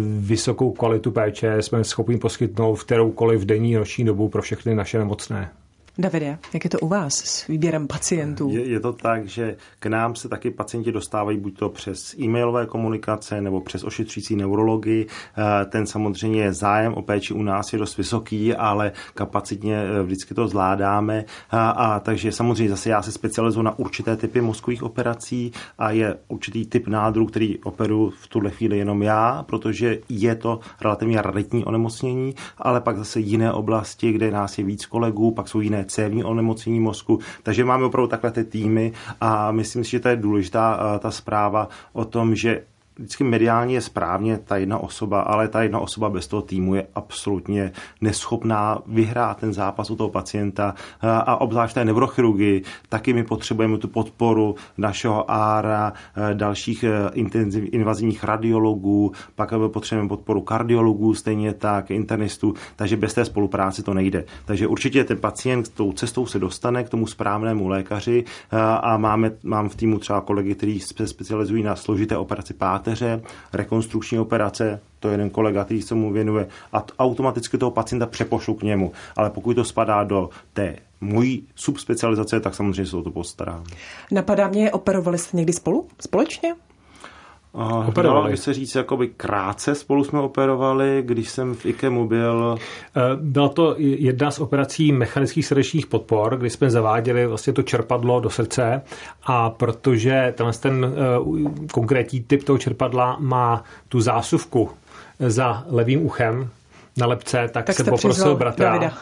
vysokou 0.00 0.72
kvalitu 0.72 1.10
péče 1.10 1.62
jsme 1.62 1.84
schopni 1.84 2.18
poskytnout 2.18 2.74
v 2.74 2.84
kteroukoliv 2.84 3.44
denní 3.44 3.74
noční 3.74 4.04
dobu 4.04 4.28
pro 4.28 4.42
všechny 4.42 4.74
naše 4.74 4.98
nemocné. 4.98 5.50
Davide, 5.98 6.38
jak 6.54 6.64
je 6.64 6.70
to 6.70 6.78
u 6.78 6.88
vás 6.88 7.14
s 7.14 7.46
výběrem 7.46 7.86
pacientů? 7.86 8.48
Je, 8.50 8.68
je 8.68 8.80
to 8.80 8.92
tak, 8.92 9.28
že 9.28 9.56
k 9.78 9.86
nám 9.86 10.14
se 10.14 10.28
taky 10.28 10.50
pacienti 10.50 10.92
dostávají 10.92 11.38
buď 11.38 11.58
to 11.58 11.68
přes 11.68 12.14
e-mailové 12.18 12.66
komunikace 12.66 13.40
nebo 13.40 13.60
přes 13.60 13.84
ošetřující 13.84 14.36
neurologii. 14.36 15.06
Eh, 15.06 15.64
ten 15.64 15.86
samozřejmě 15.86 16.52
zájem 16.52 16.94
o 16.94 17.02
péči 17.02 17.34
u 17.34 17.42
nás 17.42 17.72
je 17.72 17.78
dost 17.78 17.96
vysoký, 17.96 18.54
ale 18.54 18.92
kapacitně 19.14 19.76
eh, 19.76 20.02
vždycky 20.02 20.34
to 20.34 20.48
zvládáme. 20.48 21.24
A, 21.50 21.70
a 21.70 22.00
takže 22.00 22.32
samozřejmě 22.32 22.70
zase 22.70 22.90
já 22.90 23.02
se 23.02 23.12
specializuji 23.12 23.62
na 23.62 23.78
určité 23.78 24.16
typy 24.16 24.40
mozkových 24.40 24.82
operací 24.82 25.52
a 25.78 25.90
je 25.90 26.16
určitý 26.28 26.66
typ 26.66 26.86
nádru, 26.86 27.26
který 27.26 27.58
operuji 27.58 28.10
v 28.10 28.26
tuhle 28.26 28.50
chvíli 28.50 28.78
jenom 28.78 29.02
já, 29.02 29.42
protože 29.42 29.98
je 30.08 30.34
to 30.34 30.60
relativně 30.80 31.22
raditní 31.22 31.64
onemocnění, 31.64 32.34
ale 32.58 32.80
pak 32.80 32.98
zase 32.98 33.20
jiné 33.20 33.52
oblasti, 33.52 34.12
kde 34.12 34.30
nás 34.30 34.58
je 34.58 34.64
víc 34.64 34.86
kolegů, 34.86 35.30
pak 35.30 35.48
jsou 35.48 35.60
jiné 35.60 35.83
cévní 35.84 36.24
onemocnění 36.24 36.80
mozku. 36.80 37.18
Takže 37.42 37.64
máme 37.64 37.84
opravdu 37.84 38.08
takhle 38.08 38.30
ty 38.30 38.44
týmy 38.44 38.92
a 39.20 39.52
myslím 39.52 39.84
si, 39.84 39.90
že 39.90 40.00
to 40.00 40.08
je 40.08 40.16
důležitá 40.16 40.98
ta 40.98 41.10
zpráva 41.10 41.68
o 41.92 42.04
tom, 42.04 42.34
že 42.34 42.62
vždycky 42.96 43.24
mediálně 43.24 43.74
je 43.74 43.80
správně 43.80 44.38
ta 44.38 44.56
jedna 44.56 44.78
osoba, 44.78 45.20
ale 45.20 45.48
ta 45.48 45.62
jedna 45.62 45.78
osoba 45.78 46.10
bez 46.10 46.26
toho 46.26 46.42
týmu 46.42 46.74
je 46.74 46.86
absolutně 46.94 47.72
neschopná 48.00 48.78
vyhrát 48.86 49.36
ten 49.38 49.52
zápas 49.52 49.90
u 49.90 49.96
toho 49.96 50.08
pacienta 50.08 50.74
a 51.02 51.40
obzvlášť 51.40 51.74
té 51.74 51.84
neurochirurgii, 51.84 52.62
taky 52.88 53.12
my 53.12 53.24
potřebujeme 53.24 53.78
tu 53.78 53.88
podporu 53.88 54.54
našeho 54.78 55.30
ára, 55.30 55.92
dalších 56.34 56.84
e, 56.84 57.10
intenziv, 57.14 57.64
invazivních 57.72 58.24
radiologů, 58.24 59.12
pak 59.34 59.52
potřebujeme 59.68 60.08
podporu 60.08 60.40
kardiologů, 60.40 61.14
stejně 61.14 61.52
tak 61.52 61.90
internistů, 61.90 62.54
takže 62.76 62.96
bez 62.96 63.14
té 63.14 63.24
spolupráce 63.24 63.82
to 63.82 63.94
nejde. 63.94 64.24
Takže 64.44 64.66
určitě 64.66 65.04
ten 65.04 65.18
pacient 65.18 65.68
tou 65.68 65.92
cestou 65.92 66.26
se 66.26 66.38
dostane 66.38 66.84
k 66.84 66.88
tomu 66.88 67.06
správnému 67.06 67.68
lékaři 67.68 68.24
a 68.80 68.96
máme, 68.96 69.30
mám 69.42 69.68
v 69.68 69.76
týmu 69.76 69.98
třeba 69.98 70.20
kolegy, 70.20 70.54
kteří 70.54 70.80
se 70.80 71.06
specializují 71.06 71.62
na 71.62 71.76
složité 71.76 72.16
operace 72.16 72.54
pát 72.54 72.83
páteře, 72.84 73.22
rekonstrukční 73.52 74.18
operace, 74.18 74.80
to 75.00 75.08
je 75.08 75.14
jeden 75.14 75.30
kolega, 75.30 75.64
který 75.64 75.82
se 75.82 75.94
mu 75.94 76.12
věnuje 76.12 76.46
a 76.72 76.84
automaticky 76.98 77.58
toho 77.58 77.70
pacienta 77.70 78.06
přepošlu 78.06 78.54
k 78.54 78.62
němu. 78.62 78.92
Ale 79.16 79.30
pokud 79.30 79.54
to 79.54 79.64
spadá 79.64 80.04
do 80.04 80.30
té 80.52 80.76
mojí 81.00 81.46
subspecializace, 81.54 82.40
tak 82.40 82.54
samozřejmě 82.54 82.86
se 82.86 82.96
o 82.96 83.02
to 83.02 83.10
postarám. 83.10 83.64
Napadá 84.10 84.48
mě, 84.48 84.72
operovali 84.72 85.18
jste 85.18 85.36
někdy 85.36 85.52
spolu? 85.52 85.88
Společně? 86.00 86.54
Uh, 87.54 87.88
operovali. 87.88 88.30
by 88.30 88.36
se 88.36 88.54
říct, 88.54 88.74
jakoby 88.74 89.08
krátce 89.08 89.74
spolu 89.74 90.04
jsme 90.04 90.20
operovali, 90.20 91.02
když 91.06 91.28
jsem 91.28 91.54
v 91.54 91.66
IKEMu 91.66 92.08
byl. 92.08 92.58
Eh, 92.96 93.00
byla 93.20 93.48
to 93.48 93.74
jedna 93.78 94.30
z 94.30 94.38
operací 94.38 94.92
mechanických 94.92 95.46
srdečních 95.46 95.86
podpor, 95.86 96.36
kdy 96.36 96.50
jsme 96.50 96.70
zaváděli 96.70 97.26
vlastně 97.26 97.52
to 97.52 97.62
čerpadlo 97.62 98.20
do 98.20 98.30
srdce 98.30 98.82
a 99.24 99.50
protože 99.50 100.34
tenhle 100.36 100.52
ten 100.52 100.84
uh, 100.84 101.52
konkrétní 101.72 102.20
typ 102.20 102.44
toho 102.44 102.58
čerpadla 102.58 103.16
má 103.20 103.64
tu 103.88 104.00
zásuvku 104.00 104.70
za 105.18 105.64
levým 105.66 106.06
uchem, 106.06 106.50
na 106.96 107.06
lepce, 107.06 107.48
tak, 107.52 107.64
tak 107.64 107.76
jsem 107.76 107.86
poprosil 107.86 108.36
bratra, 108.36 108.70
Davida. 108.70 108.92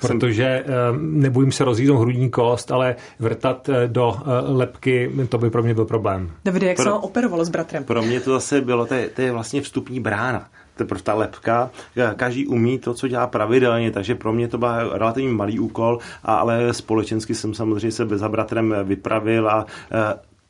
protože 0.00 0.64
uh, 0.66 0.96
nebojím 1.00 1.52
se 1.52 1.64
rozjíznout 1.64 2.00
hrudní 2.00 2.30
kost, 2.30 2.72
ale 2.72 2.96
vrtat 3.18 3.70
do 3.86 4.08
uh, 4.08 4.16
lepky, 4.58 5.10
to 5.28 5.38
by 5.38 5.50
pro 5.50 5.62
mě 5.62 5.74
byl 5.74 5.84
problém. 5.84 6.30
Davide, 6.44 6.66
jak 6.66 6.76
pro, 6.76 6.84
se 6.84 6.90
vám 6.90 7.00
operovalo 7.00 7.44
s 7.44 7.48
bratrem? 7.48 7.84
Pro 7.84 8.02
mě 8.02 8.20
to 8.20 8.32
zase 8.32 8.60
bylo, 8.60 8.86
to 8.86 8.94
je, 8.94 9.08
to 9.08 9.22
je 9.22 9.32
vlastně 9.32 9.60
vstupní 9.60 10.00
brána 10.00 10.48
teprve 10.76 11.02
ta 11.02 11.14
lepka. 11.14 11.70
Každý 12.16 12.46
umí 12.46 12.78
to, 12.78 12.94
co 12.94 13.08
dělá 13.08 13.26
pravidelně, 13.26 13.90
takže 13.90 14.14
pro 14.14 14.32
mě 14.32 14.48
to 14.48 14.58
byl 14.58 14.90
relativně 14.92 15.32
malý 15.32 15.58
úkol, 15.58 15.98
ale 16.22 16.74
společensky 16.74 17.34
jsem 17.34 17.54
samozřejmě 17.54 17.92
se 17.92 18.04
bez 18.04 18.22
bratrem 18.22 18.74
vypravil 18.84 19.48
a 19.48 19.66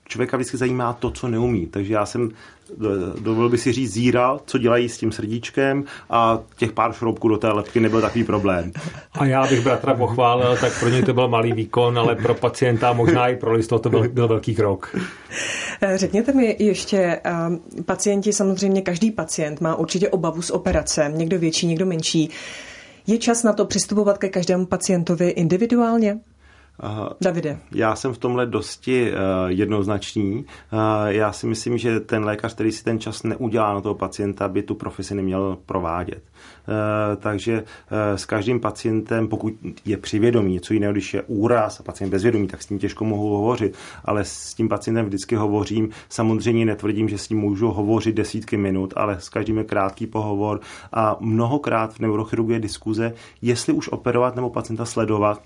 člověka 0.08 0.36
vždycky 0.36 0.56
zajímá 0.56 0.92
to, 0.92 1.10
co 1.10 1.28
neumí. 1.28 1.66
Takže 1.66 1.94
já 1.94 2.06
jsem, 2.06 2.30
dovolil 3.20 3.48
by 3.48 3.58
si 3.58 3.72
říct, 3.72 3.92
zíral, 3.92 4.40
co 4.46 4.58
dělají 4.58 4.88
s 4.88 4.98
tím 4.98 5.12
srdíčkem 5.12 5.84
a 6.10 6.38
těch 6.56 6.72
pár 6.72 6.92
šroubků 6.92 7.28
do 7.28 7.36
té 7.36 7.48
lepky 7.48 7.80
nebyl 7.80 8.00
takový 8.00 8.24
problém. 8.24 8.72
A 9.12 9.24
já 9.24 9.46
bych 9.46 9.60
bratra 9.60 9.94
pochválil, 9.94 10.56
tak 10.60 10.80
pro 10.80 10.88
něj 10.88 11.02
to 11.02 11.14
byl 11.14 11.28
malý 11.28 11.52
výkon, 11.52 11.98
ale 11.98 12.14
pro 12.14 12.34
pacienta 12.34 12.92
možná 12.92 13.28
i 13.28 13.36
pro 13.36 13.52
listo 13.52 13.78
to 13.78 13.90
byl, 13.90 14.08
byl 14.08 14.28
velký 14.28 14.54
krok. 14.54 14.96
Řekněte 15.94 16.32
mi 16.32 16.56
ještě, 16.58 17.20
pacienti, 17.86 18.32
samozřejmě 18.32 18.82
každý 18.82 19.10
pacient 19.10 19.60
má 19.60 19.76
určitě 19.76 20.08
obavu 20.08 20.42
z 20.42 20.50
operace, 20.50 21.12
někdo 21.14 21.38
větší, 21.38 21.66
někdo 21.66 21.86
menší. 21.86 22.30
Je 23.06 23.18
čas 23.18 23.42
na 23.42 23.52
to 23.52 23.64
přistupovat 23.64 24.18
ke 24.18 24.28
každému 24.28 24.66
pacientovi 24.66 25.28
individuálně? 25.28 26.18
Davide. 27.20 27.58
Já 27.74 27.96
jsem 27.96 28.14
v 28.14 28.18
tomhle 28.18 28.46
dosti 28.46 29.12
uh, 29.12 29.16
jednoznačný. 29.46 30.34
Uh, 30.34 30.78
já 31.06 31.32
si 31.32 31.46
myslím, 31.46 31.78
že 31.78 32.00
ten 32.00 32.24
lékař, 32.24 32.54
který 32.54 32.72
si 32.72 32.84
ten 32.84 33.00
čas 33.00 33.22
neudělá 33.22 33.74
na 33.74 33.80
toho 33.80 33.94
pacienta, 33.94 34.48
by 34.48 34.62
tu 34.62 34.74
profesi 34.74 35.14
neměl 35.14 35.58
provádět. 35.66 36.22
Uh, 36.22 37.22
takže 37.22 37.64
s 38.14 38.24
každým 38.24 38.60
pacientem, 38.60 39.28
pokud 39.28 39.52
je 39.84 39.96
přivědomí, 39.96 40.52
něco 40.52 40.74
jiného, 40.74 40.92
když 40.92 41.14
je 41.14 41.22
úraz 41.22 41.80
a 41.80 41.82
pacient 41.82 42.10
bezvědomí, 42.10 42.48
tak 42.48 42.62
s 42.62 42.70
ním 42.70 42.78
těžko 42.78 43.04
mohu 43.04 43.36
hovořit, 43.36 43.76
ale 44.04 44.24
s 44.24 44.54
tím 44.54 44.68
pacientem 44.68 45.06
vždycky 45.06 45.34
hovořím. 45.34 45.90
Samozřejmě 46.08 46.64
netvrdím, 46.64 47.08
že 47.08 47.18
s 47.18 47.28
ním 47.28 47.38
můžu 47.38 47.70
hovořit 47.70 48.16
desítky 48.16 48.56
minut, 48.56 48.94
ale 48.96 49.20
s 49.20 49.28
každým 49.28 49.58
je 49.58 49.64
krátký 49.64 50.06
pohovor 50.06 50.60
a 50.92 51.16
mnohokrát 51.20 51.94
v 51.94 51.98
neurochirurgii 51.98 52.60
diskuze, 52.60 53.14
jestli 53.42 53.72
už 53.72 53.88
operovat 53.88 54.36
nebo 54.36 54.50
pacienta 54.50 54.84
sledovat, 54.84 55.42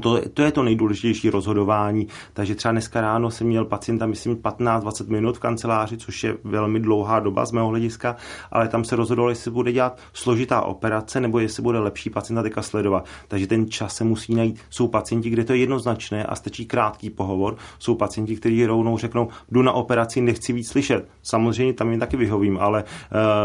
to, 0.00 0.20
to 0.34 0.42
je 0.42 0.52
to 0.52 0.62
nejdůležitější 0.62 1.30
rozhodování. 1.30 2.08
Takže 2.32 2.54
třeba 2.54 2.72
dneska 2.72 3.00
ráno 3.00 3.30
jsem 3.30 3.46
měl 3.46 3.64
pacienta, 3.64 4.06
myslím, 4.06 4.36
15-20 4.36 5.08
minut 5.08 5.36
v 5.36 5.40
kanceláři, 5.40 5.96
což 5.96 6.24
je 6.24 6.36
velmi 6.44 6.80
dlouhá 6.80 7.20
doba 7.20 7.46
z 7.46 7.52
mého 7.52 7.68
hlediska, 7.68 8.16
ale 8.50 8.68
tam 8.68 8.84
se 8.84 8.96
rozhodlo, 8.96 9.28
jestli 9.28 9.50
bude 9.50 9.72
dělat 9.72 9.98
složitá 10.12 10.60
operace 10.60 11.20
nebo 11.20 11.38
jestli 11.38 11.62
bude 11.62 11.78
lepší 11.78 12.10
pacienta 12.10 12.42
teďka 12.42 12.62
sledovat. 12.62 13.04
Takže 13.28 13.46
ten 13.46 13.70
čas 13.70 13.96
se 13.96 14.04
musí 14.04 14.34
najít. 14.34 14.60
Jsou 14.70 14.88
pacienti, 14.88 15.30
kde 15.30 15.44
to 15.44 15.52
je 15.52 15.58
jednoznačné 15.58 16.24
a 16.24 16.34
stačí 16.34 16.66
krátký 16.66 17.10
pohovor. 17.10 17.56
Jsou 17.78 17.94
pacienti, 17.94 18.36
kteří 18.36 18.66
rovnou 18.66 18.98
řeknou, 18.98 19.28
jdu 19.50 19.62
na 19.62 19.72
operaci, 19.72 20.20
nechci 20.20 20.52
víc 20.52 20.68
slyšet. 20.68 21.08
Samozřejmě 21.22 21.72
tam 21.72 21.90
jim 21.90 22.00
taky 22.00 22.16
vyhovím, 22.16 22.58
ale 22.60 22.84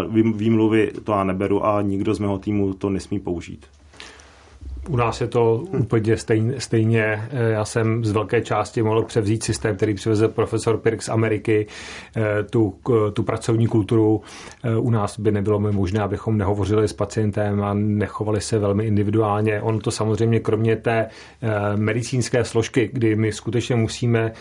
uh, 0.08 0.16
výmluvy 0.38 0.92
to 1.04 1.12
já 1.12 1.24
neberu 1.24 1.66
a 1.66 1.82
nikdo 1.82 2.14
z 2.14 2.20
mého 2.20 2.40
týmu 2.40 2.74
to 2.74 2.90
nesmí 2.90 3.20
použít. 3.20 3.66
U 4.90 4.96
nás 4.96 5.22
je 5.22 5.28
to 5.28 5.64
úplně 5.80 6.18
stejně, 6.18 6.60
stejně. 6.60 7.04
Eh, 7.04 7.50
já 7.52 7.66
jsem 7.66 8.06
z 8.06 8.12
velké 8.12 8.42
části 8.42 8.84
mohl 8.84 9.04
převzít 9.04 9.44
systém, 9.44 9.76
který 9.76 9.94
přivezl 9.94 10.28
profesor 10.28 10.78
Pirk 10.78 11.02
z 11.02 11.10
Ameriky, 11.10 11.68
eh, 12.16 12.44
tu, 12.44 12.76
tu 13.14 13.24
pracovní 13.24 13.68
kulturu. 13.68 14.22
Eh, 14.64 14.78
u 14.78 14.90
nás 14.90 15.20
by 15.20 15.32
nebylo 15.32 15.60
možné, 15.60 16.02
abychom 16.02 16.38
nehovořili 16.38 16.88
s 16.88 16.94
pacientem 16.94 17.64
a 17.64 17.74
nechovali 17.74 18.42
se 18.42 18.60
velmi 18.60 18.86
individuálně. 18.86 19.62
On 19.62 19.80
to 19.80 19.92
samozřejmě 19.92 20.40
kromě 20.40 20.76
té 20.76 21.08
medicínské 21.76 22.44
složky, 22.44 22.90
kdy 22.94 23.16
my 23.16 23.32
skutečně 23.32 23.76
musíme 23.76 24.32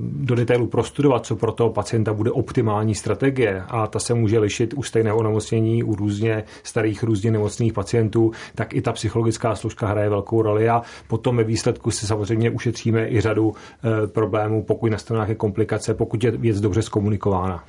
do 0.00 0.34
detailu 0.34 0.66
prostudovat, 0.66 1.26
co 1.26 1.36
pro 1.36 1.52
toho 1.52 1.70
pacienta 1.70 2.12
bude 2.12 2.30
optimální 2.30 2.94
strategie 2.94 3.62
a 3.68 3.86
ta 3.86 3.98
se 3.98 4.14
může 4.14 4.38
lišit 4.38 4.74
u 4.76 4.82
stejného 4.82 5.18
onemocnění, 5.18 5.82
u 5.82 5.94
různě 5.94 6.44
starých, 6.62 7.02
různě 7.02 7.30
nemocných 7.30 7.72
pacientů, 7.72 8.32
tak 8.54 8.74
i 8.74 8.82
ta 8.82 8.92
psychologická 8.92 9.54
složka 9.54 9.67
složka 9.68 9.86
hraje 9.86 10.08
velkou 10.08 10.42
roli 10.42 10.68
a 10.68 10.82
potom 11.08 11.36
ve 11.36 11.44
výsledku 11.44 11.90
si 11.90 12.06
samozřejmě 12.06 12.50
ušetříme 12.50 13.08
i 13.08 13.20
řadu 13.20 13.54
e, 13.54 14.06
problémů, 14.06 14.62
pokud 14.62 14.90
nastanou 14.90 15.18
nějaké 15.18 15.34
komplikace, 15.34 15.94
pokud 15.94 16.24
je 16.24 16.30
věc 16.30 16.60
dobře 16.60 16.82
zkomunikována. 16.82 17.64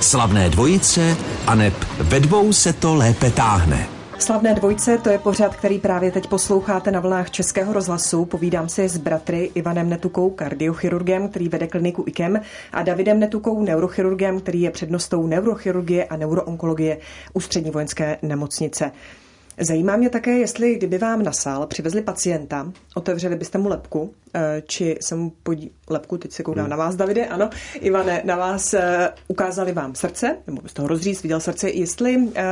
Slavné 0.00 0.50
dvojice 0.50 1.16
a 1.46 1.54
neb 1.54 1.74
ve 1.98 2.20
dvou 2.20 2.52
se 2.52 2.72
to 2.72 2.94
lépe 2.94 3.30
táhne. 3.30 3.86
Slavné 4.18 4.54
dvojce, 4.54 4.98
to 4.98 5.10
je 5.10 5.18
pořad, 5.18 5.56
který 5.56 5.78
právě 5.78 6.10
teď 6.10 6.26
posloucháte 6.26 6.90
na 6.90 7.00
vlnách 7.00 7.30
Českého 7.30 7.72
rozhlasu. 7.72 8.24
Povídám 8.24 8.68
si 8.68 8.88
s 8.88 8.96
bratry 8.96 9.50
Ivanem 9.54 9.88
Netukou, 9.88 10.30
kardiochirurgem, 10.30 11.28
který 11.28 11.48
vede 11.48 11.66
kliniku 11.66 12.04
IKEM, 12.06 12.40
a 12.72 12.82
Davidem 12.82 13.20
Netukou, 13.20 13.62
neurochirurgem, 13.62 14.40
který 14.40 14.60
je 14.60 14.70
přednostou 14.70 15.26
neurochirurgie 15.26 16.04
a 16.04 16.16
neuroonkologie 16.16 16.98
Ústřední 17.32 17.70
vojenské 17.70 18.18
nemocnice. 18.22 18.92
Zajímá 19.60 19.96
mě 19.96 20.10
také, 20.10 20.38
jestli 20.38 20.74
kdyby 20.74 20.98
vám 20.98 21.22
na 21.22 21.32
sál 21.32 21.66
přivezli 21.66 22.02
pacienta, 22.02 22.72
otevřeli 22.94 23.36
byste 23.36 23.58
mu 23.58 23.68
lepku, 23.68 24.14
eh, 24.34 24.62
či 24.66 24.96
se 25.00 25.16
mu 25.16 25.32
podí... 25.42 25.70
lepku, 25.90 26.18
teď 26.18 26.32
se 26.32 26.42
koukám 26.42 26.62
hmm. 26.62 26.70
na 26.70 26.76
vás, 26.76 26.96
Davide, 26.96 27.26
ano, 27.26 27.50
Ivane, 27.74 28.22
na 28.24 28.36
vás 28.36 28.74
eh, 28.74 29.08
ukázali 29.28 29.72
vám 29.72 29.94
srdce, 29.94 30.36
nebo 30.46 30.62
byste 30.62 30.82
ho 30.82 30.88
rozříz, 30.88 31.22
viděl 31.22 31.40
srdce, 31.40 31.70
jestli 31.70 32.28
eh, 32.34 32.44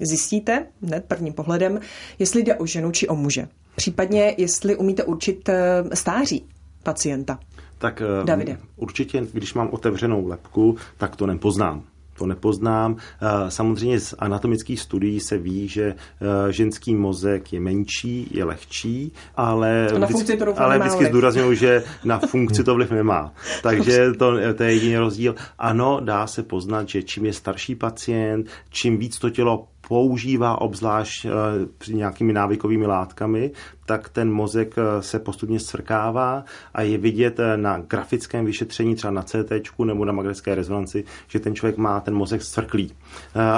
zjistíte, 0.00 0.66
hned 0.82 1.04
prvním 1.04 1.32
pohledem, 1.32 1.80
jestli 2.18 2.42
jde 2.42 2.54
o 2.54 2.66
ženu 2.66 2.90
či 2.90 3.08
o 3.08 3.14
muže. 3.14 3.48
Případně, 3.76 4.34
jestli 4.38 4.76
umíte 4.76 5.04
určit 5.04 5.50
stáří 5.94 6.44
pacienta. 6.82 7.38
Tak 7.78 8.02
Davide. 8.24 8.58
určitě, 8.76 9.26
když 9.32 9.54
mám 9.54 9.68
otevřenou 9.72 10.26
lepku, 10.26 10.76
tak 10.96 11.16
to 11.16 11.26
nepoznám 11.26 11.84
to 12.18 12.26
nepoznám. 12.26 12.96
Eh, 12.96 13.50
samozřejmě 13.50 14.00
z 14.00 14.14
anatomických 14.18 14.80
studií 14.80 15.20
se 15.20 15.38
ví, 15.38 15.68
že 15.68 15.84
eh, 15.84 16.52
ženský 16.52 16.94
mozek 16.94 17.52
je 17.52 17.60
menší, 17.60 18.28
je 18.30 18.44
lehčí, 18.44 19.12
ale 19.36 19.88
vždycky, 20.06 20.38
ale 20.56 20.78
vždycky 20.78 21.06
zdůraznuju, 21.06 21.54
že 21.54 21.82
na 22.04 22.18
funkci 22.18 22.64
to 22.64 22.74
vliv 22.74 22.90
nemá. 22.90 23.32
Takže 23.62 24.12
to, 24.18 24.32
to 24.54 24.62
je 24.62 24.72
jediný 24.72 24.96
rozdíl. 24.96 25.34
Ano, 25.58 26.00
dá 26.00 26.26
se 26.26 26.42
poznat, 26.42 26.88
že 26.88 27.02
čím 27.02 27.26
je 27.26 27.32
starší 27.32 27.74
pacient, 27.74 28.46
čím 28.70 28.98
víc 28.98 29.18
to 29.18 29.30
tělo 29.30 29.66
používá 29.88 30.60
obzvlášť 30.60 31.24
eh, 31.24 31.30
při 31.78 31.94
nějakými 31.94 32.32
návykovými 32.32 32.86
látkami, 32.86 33.50
tak 33.86 34.08
ten 34.08 34.32
mozek 34.32 34.74
eh, 34.78 35.02
se 35.02 35.18
postupně 35.18 35.60
svrkává 35.60 36.44
a 36.74 36.82
je 36.82 36.98
vidět 36.98 37.40
eh, 37.40 37.56
na 37.56 37.78
grafickém 37.78 38.44
vyšetření, 38.44 38.94
třeba 38.94 39.10
na 39.10 39.22
CT 39.22 39.52
nebo 39.84 40.04
na 40.04 40.12
magnetické 40.12 40.54
rezonanci, 40.54 41.04
že 41.28 41.40
ten 41.40 41.54
člověk 41.54 41.76
má 41.76 42.00
ten 42.00 42.14
mozek 42.14 42.42
svrklý. 42.42 42.92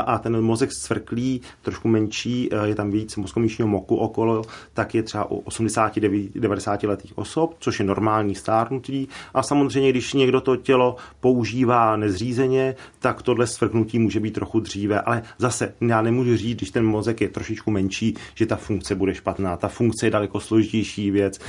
A 0.06 0.18
ten 0.18 0.40
mozek 0.40 0.72
svrklý, 0.72 1.40
trošku 1.62 1.88
menší, 1.88 2.50
je 2.64 2.74
tam 2.74 2.90
víc 2.90 3.16
mozkomíšního 3.16 3.68
moku 3.68 3.96
okolo, 3.96 4.42
tak 4.74 4.94
je 4.94 5.02
třeba 5.02 5.30
u 5.30 5.40
80-90 5.40 6.88
letých 6.88 7.18
osob, 7.18 7.54
což 7.58 7.80
je 7.80 7.86
normální 7.86 8.34
stárnutí. 8.34 9.08
A 9.34 9.42
samozřejmě, 9.42 9.90
když 9.90 10.12
někdo 10.12 10.40
to 10.40 10.56
tělo 10.56 10.96
používá 11.20 11.96
nezřízeně, 11.96 12.74
tak 12.98 13.22
tohle 13.22 13.46
svrknutí 13.46 13.98
může 13.98 14.20
být 14.20 14.34
trochu 14.34 14.60
dříve. 14.60 15.00
Ale 15.00 15.22
zase, 15.38 15.74
já 15.80 16.02
nemůžu 16.10 16.36
říct, 16.36 16.56
když 16.56 16.70
ten 16.70 16.86
mozek 16.86 17.20
je 17.20 17.28
trošičku 17.28 17.70
menší, 17.70 18.14
že 18.34 18.46
ta 18.46 18.56
funkce 18.56 18.94
bude 18.94 19.14
špatná. 19.14 19.56
Ta 19.56 19.68
funkce 19.68 20.06
je 20.06 20.10
daleko 20.10 20.40
složitější 20.40 21.10
věc, 21.10 21.40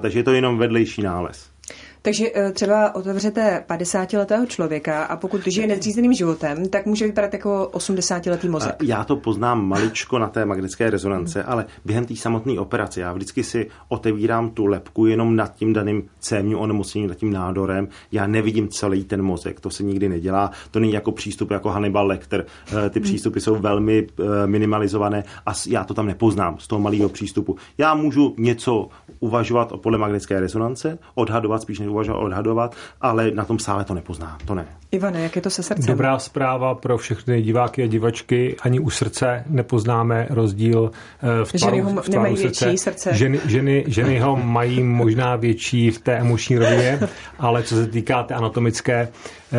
takže 0.00 0.18
je 0.18 0.22
to 0.22 0.32
jenom 0.32 0.58
vedlejší 0.58 1.02
nález. 1.02 1.57
Takže 2.02 2.26
eh, 2.34 2.52
třeba 2.52 2.94
otevřete 2.94 3.64
50-letého 3.68 4.46
člověka 4.46 5.04
a 5.04 5.16
pokud 5.16 5.46
žije 5.46 5.66
nezřízeným 5.66 6.12
životem, 6.12 6.68
tak 6.68 6.86
může 6.86 7.06
vypadat 7.06 7.32
jako 7.32 7.70
80-letý 7.72 8.48
mozek. 8.48 8.74
Já 8.82 9.04
to 9.04 9.16
poznám 9.16 9.66
maličko 9.68 10.18
na 10.18 10.28
té 10.28 10.44
magnetické 10.44 10.90
rezonance, 10.90 11.42
ale 11.42 11.66
během 11.84 12.04
té 12.04 12.16
samotné 12.16 12.60
operace 12.60 13.00
já 13.00 13.12
vždycky 13.12 13.44
si 13.44 13.66
otevírám 13.88 14.50
tu 14.50 14.66
lepku 14.66 15.06
jenom 15.06 15.36
nad 15.36 15.54
tím 15.54 15.72
daným 15.72 16.08
cévním 16.18 16.58
onemocněním, 16.58 17.08
nad 17.08 17.16
tím 17.16 17.32
nádorem. 17.32 17.88
Já 18.12 18.26
nevidím 18.26 18.68
celý 18.68 19.04
ten 19.04 19.22
mozek, 19.22 19.60
to 19.60 19.70
se 19.70 19.82
nikdy 19.82 20.08
nedělá. 20.08 20.50
To 20.70 20.80
není 20.80 20.92
jako 20.92 21.12
přístup 21.12 21.50
jako 21.50 21.68
Hannibal 21.68 22.06
Lecter. 22.06 22.46
Eh, 22.86 22.90
ty 22.90 23.00
přístupy 23.00 23.40
jsou 23.40 23.54
velmi 23.56 24.06
eh, 24.20 24.46
minimalizované 24.46 25.24
a 25.46 25.52
já 25.68 25.84
to 25.84 25.94
tam 25.94 26.06
nepoznám 26.06 26.58
z 26.58 26.66
toho 26.66 26.80
malého 26.80 27.08
přístupu. 27.08 27.56
Já 27.78 27.94
můžu 27.94 28.34
něco 28.38 28.88
uvažovat 29.20 29.72
podle 29.82 29.98
magnetické 29.98 30.40
rezonance, 30.40 30.98
odhadovat 31.14 31.62
spíš 31.62 31.78
než 31.78 31.87
uvažovat, 31.88 32.18
odhadovat, 32.18 32.76
ale 33.00 33.30
na 33.30 33.44
tom 33.44 33.58
sále 33.58 33.84
to 33.84 33.94
nepozná, 33.94 34.38
to 34.44 34.54
ne. 34.54 34.66
Ivane, 34.90 35.22
jak 35.22 35.36
je 35.36 35.42
to 35.42 35.50
se 35.50 35.62
srdcem? 35.62 35.86
Dobrá 35.86 36.18
zpráva 36.18 36.74
pro 36.74 36.98
všechny 36.98 37.42
diváky 37.42 37.82
a 37.82 37.86
divačky. 37.86 38.56
Ani 38.62 38.80
u 38.80 38.90
srdce 38.90 39.44
nepoznáme 39.46 40.26
rozdíl 40.30 40.90
eh, 41.22 41.44
v 41.44 41.52
tvaru, 41.52 41.76
ženy 41.76 41.80
ho 41.80 42.02
v 42.02 42.08
nemají 42.08 42.36
srdce. 42.36 42.64
větší 42.64 42.78
srdce. 42.78 43.14
Ženy, 43.14 43.40
ženy, 43.46 43.84
ženy 43.86 44.18
ho 44.18 44.36
mají 44.36 44.82
možná 44.82 45.36
větší 45.36 45.90
v 45.90 45.98
té 45.98 46.16
emoční 46.16 46.58
rovině, 46.58 47.00
ale 47.38 47.62
co 47.62 47.74
se 47.74 47.86
týká 47.86 48.22
té 48.22 48.34
anatomické 48.34 49.08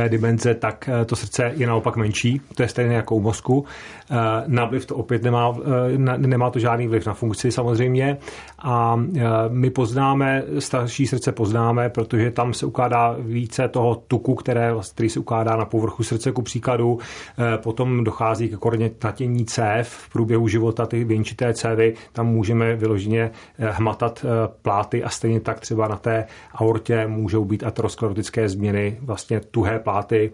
dimenze, 0.07 0.53
tak 0.55 0.89
eh, 0.89 1.05
to 1.05 1.15
srdce 1.15 1.51
je 1.55 1.67
naopak 1.67 1.95
menší. 1.95 2.41
To 2.55 2.63
je 2.63 2.69
stejné 2.69 2.93
jako 2.93 3.15
u 3.15 3.19
mozku. 3.19 3.65
Na 4.47 4.65
vliv 4.65 4.85
to 4.85 4.95
opět 4.95 5.23
nemá, 5.23 5.57
nemá 6.17 6.49
to 6.49 6.59
žádný 6.59 6.87
vliv 6.87 7.05
na 7.05 7.13
funkci 7.13 7.51
samozřejmě. 7.51 8.17
A 8.59 8.95
my 9.49 9.69
poznáme, 9.69 10.43
starší 10.59 11.07
srdce 11.07 11.31
poznáme, 11.31 11.89
protože 11.89 12.31
tam 12.31 12.53
se 12.53 12.65
ukládá 12.65 13.15
více 13.19 13.67
toho 13.67 13.95
tuku, 13.95 14.35
které, 14.35 14.73
který 14.93 15.09
se 15.09 15.19
ukládá 15.19 15.55
na 15.55 15.65
povrchu 15.65 16.03
srdce, 16.03 16.31
ku 16.31 16.41
příkladu. 16.41 16.99
Eh, 17.37 17.57
potom 17.57 18.03
dochází 18.03 18.49
k 18.49 18.57
kornětatění 18.57 19.45
cév 19.45 19.89
v 19.89 20.09
průběhu 20.09 20.47
života, 20.47 20.85
ty 20.85 21.03
věnčité 21.03 21.53
cévy, 21.53 21.93
tam 22.11 22.27
můžeme 22.27 22.75
vyloženě 22.75 23.31
eh, 23.59 23.71
hmatat 23.71 24.25
eh, 24.25 24.47
pláty 24.61 25.03
a 25.03 25.09
stejně 25.09 25.39
tak 25.39 25.59
třeba 25.59 25.87
na 25.87 25.95
té 25.95 26.25
aortě 26.53 27.07
můžou 27.07 27.45
být 27.45 27.63
aterosklerotické 27.63 28.49
změny, 28.49 28.97
vlastně 29.01 29.39
tuhé 29.39 29.78
pláty 29.79 30.31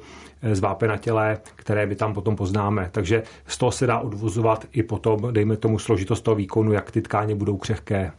zvápe 0.54 0.88
na 0.88 0.98
těle, 0.98 1.38
které 1.56 1.88
by 1.88 1.96
tam 1.96 2.14
potom 2.14 2.36
poznáme. 2.36 2.90
Takže 2.92 3.24
z 3.48 3.58
toho 3.58 3.72
se 3.72 3.88
dá 3.88 4.00
odvozovat 4.00 4.66
i 4.72 4.84
potom, 4.84 5.28
dejme 5.32 5.58
tomu, 5.58 5.80
složitost 5.80 6.22
toho 6.22 6.36
výkonu, 6.36 6.74
jak 6.74 6.92
ty 6.92 7.02
tkáně 7.02 7.36
budou 7.36 7.58
křehké. 7.58 8.12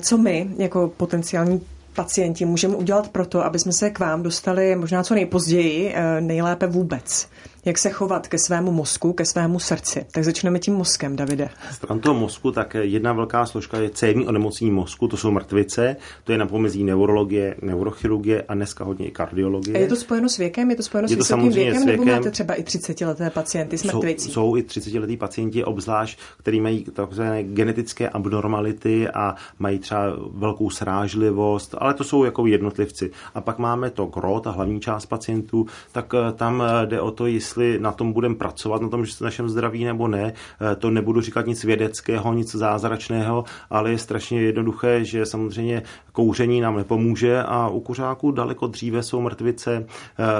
Co 0.00 0.18
my, 0.18 0.48
jako 0.58 0.92
potenciální 0.96 1.60
pacienti 1.94 2.44
můžeme 2.44 2.76
udělat 2.76 3.08
proto, 3.08 3.44
aby 3.44 3.58
jsme 3.58 3.72
se 3.72 3.90
k 3.90 3.98
vám 3.98 4.22
dostali 4.22 4.76
možná 4.76 5.02
co 5.02 5.14
nejpozději, 5.14 5.92
eh, 5.94 6.20
nejlépe 6.20 6.66
vůbec? 6.66 7.28
Jak 7.64 7.78
se 7.78 7.90
chovat 7.90 8.28
ke 8.28 8.38
svému 8.38 8.72
mozku, 8.72 9.12
ke 9.12 9.24
svému 9.24 9.58
srdci. 9.58 10.06
Tak 10.12 10.24
začneme 10.24 10.58
tím 10.58 10.74
mozkem, 10.74 11.16
Davide. 11.16 11.48
Stran 11.72 12.00
toho 12.00 12.14
mozku 12.14 12.50
tak 12.50 12.76
jedna 12.80 13.12
velká 13.12 13.46
složka 13.46 13.78
je 13.78 13.90
cévní 13.90 14.26
onemocnění 14.26 14.70
mozku, 14.70 15.08
to 15.08 15.16
jsou 15.16 15.30
mrtvice, 15.30 15.96
to 16.24 16.32
je 16.32 16.38
na 16.38 16.46
pomezí 16.46 16.84
neurologie, 16.84 17.56
neurochirurgie 17.62 18.42
a 18.42 18.54
dneska 18.54 18.84
hodně 18.84 19.06
i 19.06 19.10
kardiologie. 19.10 19.76
A 19.76 19.80
je 19.80 19.86
to 19.86 19.96
spojeno 19.96 20.28
s 20.28 20.36
věkem? 20.36 20.70
Je 20.70 20.76
to 20.76 20.82
spojeno 20.82 21.08
je 21.10 21.16
to 21.16 21.24
s 21.24 21.28
vysokým 21.28 21.52
věkem, 21.52 21.82
s 21.82 21.84
věkem, 21.84 22.06
nebo 22.06 22.16
máte 22.16 22.30
třeba 22.30 22.54
i 22.54 22.62
30-leté 22.62 23.30
pacienty 23.30 23.78
s 23.78 23.84
mrtvicí? 23.84 24.28
Jsou, 24.28 24.32
jsou 24.32 24.56
i 24.56 24.62
30-letí 24.62 25.16
pacienti, 25.16 25.64
obzvlášť, 25.64 26.18
kteří 26.38 26.60
mají 26.60 26.84
takzvané 26.84 27.42
genetické 27.42 28.08
abnormality 28.08 29.08
a 29.08 29.34
mají 29.58 29.78
třeba 29.78 30.16
velkou 30.32 30.70
srážlivost, 30.70 31.74
ale 31.78 31.94
to 31.94 32.04
jsou 32.04 32.24
jako 32.24 32.46
jednotlivci. 32.46 33.10
A 33.34 33.40
pak 33.40 33.58
máme 33.58 33.90
to 33.90 34.06
gro, 34.06 34.40
ta 34.40 34.50
hlavní 34.50 34.80
část 34.80 35.06
pacientů, 35.06 35.66
tak 35.92 36.14
eh, 36.14 36.32
tam 36.32 36.62
eh, 36.62 36.86
jde 36.86 37.00
o 37.00 37.10
to, 37.10 37.26
jestli 37.26 37.53
jestli 37.54 37.80
na 37.80 37.92
tom 37.92 38.12
budeme 38.12 38.34
pracovat, 38.34 38.82
na 38.82 38.88
tom, 38.88 39.06
že 39.06 39.12
se 39.12 39.24
našem 39.24 39.48
zdraví 39.48 39.84
nebo 39.84 40.08
ne, 40.08 40.32
to 40.78 40.90
nebudu 40.90 41.20
říkat 41.20 41.46
nic 41.46 41.64
vědeckého, 41.64 42.32
nic 42.32 42.54
zázračného, 42.54 43.44
ale 43.70 43.90
je 43.90 43.98
strašně 43.98 44.42
jednoduché, 44.42 45.04
že 45.04 45.26
samozřejmě 45.26 45.82
kouření 46.12 46.60
nám 46.60 46.76
nepomůže 46.76 47.42
a 47.42 47.68
u 47.68 47.80
kuřáků 47.80 48.30
daleko 48.30 48.66
dříve 48.66 49.02
jsou 49.02 49.20
mrtvice, 49.20 49.86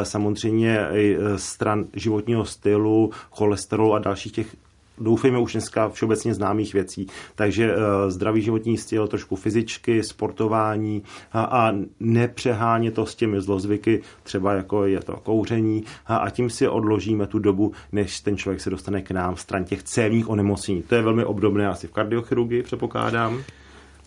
samozřejmě 0.02 0.86
i 0.92 1.16
stran 1.36 1.84
životního 1.92 2.44
stylu, 2.44 3.10
cholesterolu 3.30 3.94
a 3.94 3.98
dalších 3.98 4.32
těch 4.32 4.56
doufejme 4.98 5.38
už 5.38 5.52
dneska 5.52 5.88
všeobecně 5.88 6.34
známých 6.34 6.74
věcí. 6.74 7.06
Takže 7.34 7.76
uh, 7.76 7.82
zdravý 8.08 8.42
životní 8.42 8.78
styl, 8.78 9.08
trošku 9.08 9.36
fyzičky, 9.36 10.02
sportování 10.02 11.02
a, 11.32 11.42
a 11.42 11.72
nepřehánět 12.00 12.94
to 12.94 13.06
s 13.06 13.14
těmi 13.14 13.40
zlozvyky, 13.40 14.02
třeba 14.22 14.52
jako 14.52 14.86
je 14.86 15.00
to 15.00 15.16
kouření 15.16 15.84
a, 16.06 16.16
a 16.16 16.30
tím 16.30 16.50
si 16.50 16.68
odložíme 16.68 17.26
tu 17.26 17.38
dobu, 17.38 17.72
než 17.92 18.20
ten 18.20 18.36
člověk 18.36 18.60
se 18.60 18.70
dostane 18.70 19.02
k 19.02 19.10
nám 19.10 19.36
stran 19.36 19.64
těch 19.64 19.82
cévních 19.82 20.28
onemocnění. 20.28 20.82
To 20.82 20.94
je 20.94 21.02
velmi 21.02 21.24
obdobné 21.24 21.68
asi 21.68 21.86
v 21.86 21.92
kardiochirurgii, 21.92 22.62
předpokládám. 22.62 23.42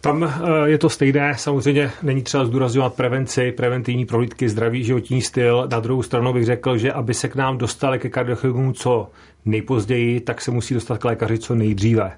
Tam 0.01 0.23
eh, 0.23 0.69
je 0.69 0.77
to 0.77 0.89
stejné, 0.89 1.35
samozřejmě 1.37 1.91
není 2.03 2.21
třeba 2.21 2.45
zdůrazňovat 2.45 2.93
prevenci, 2.93 3.51
preventivní 3.51 4.05
prohlídky, 4.05 4.49
zdravý 4.49 4.83
životní 4.83 5.21
styl. 5.21 5.67
Na 5.71 5.79
druhou 5.79 6.03
stranu 6.03 6.33
bych 6.33 6.45
řekl, 6.45 6.77
že 6.77 6.93
aby 6.93 7.13
se 7.13 7.29
k 7.29 7.35
nám 7.35 7.57
dostali 7.57 7.99
ke 7.99 8.09
kardiochirurgům 8.09 8.73
co 8.73 9.09
nejpozději, 9.47 10.19
tak 10.19 10.41
se 10.41 10.51
musí 10.51 10.73
dostat 10.73 10.97
k 10.97 11.05
lékaři 11.05 11.37
co 11.39 11.55
nejdříve 11.55 12.11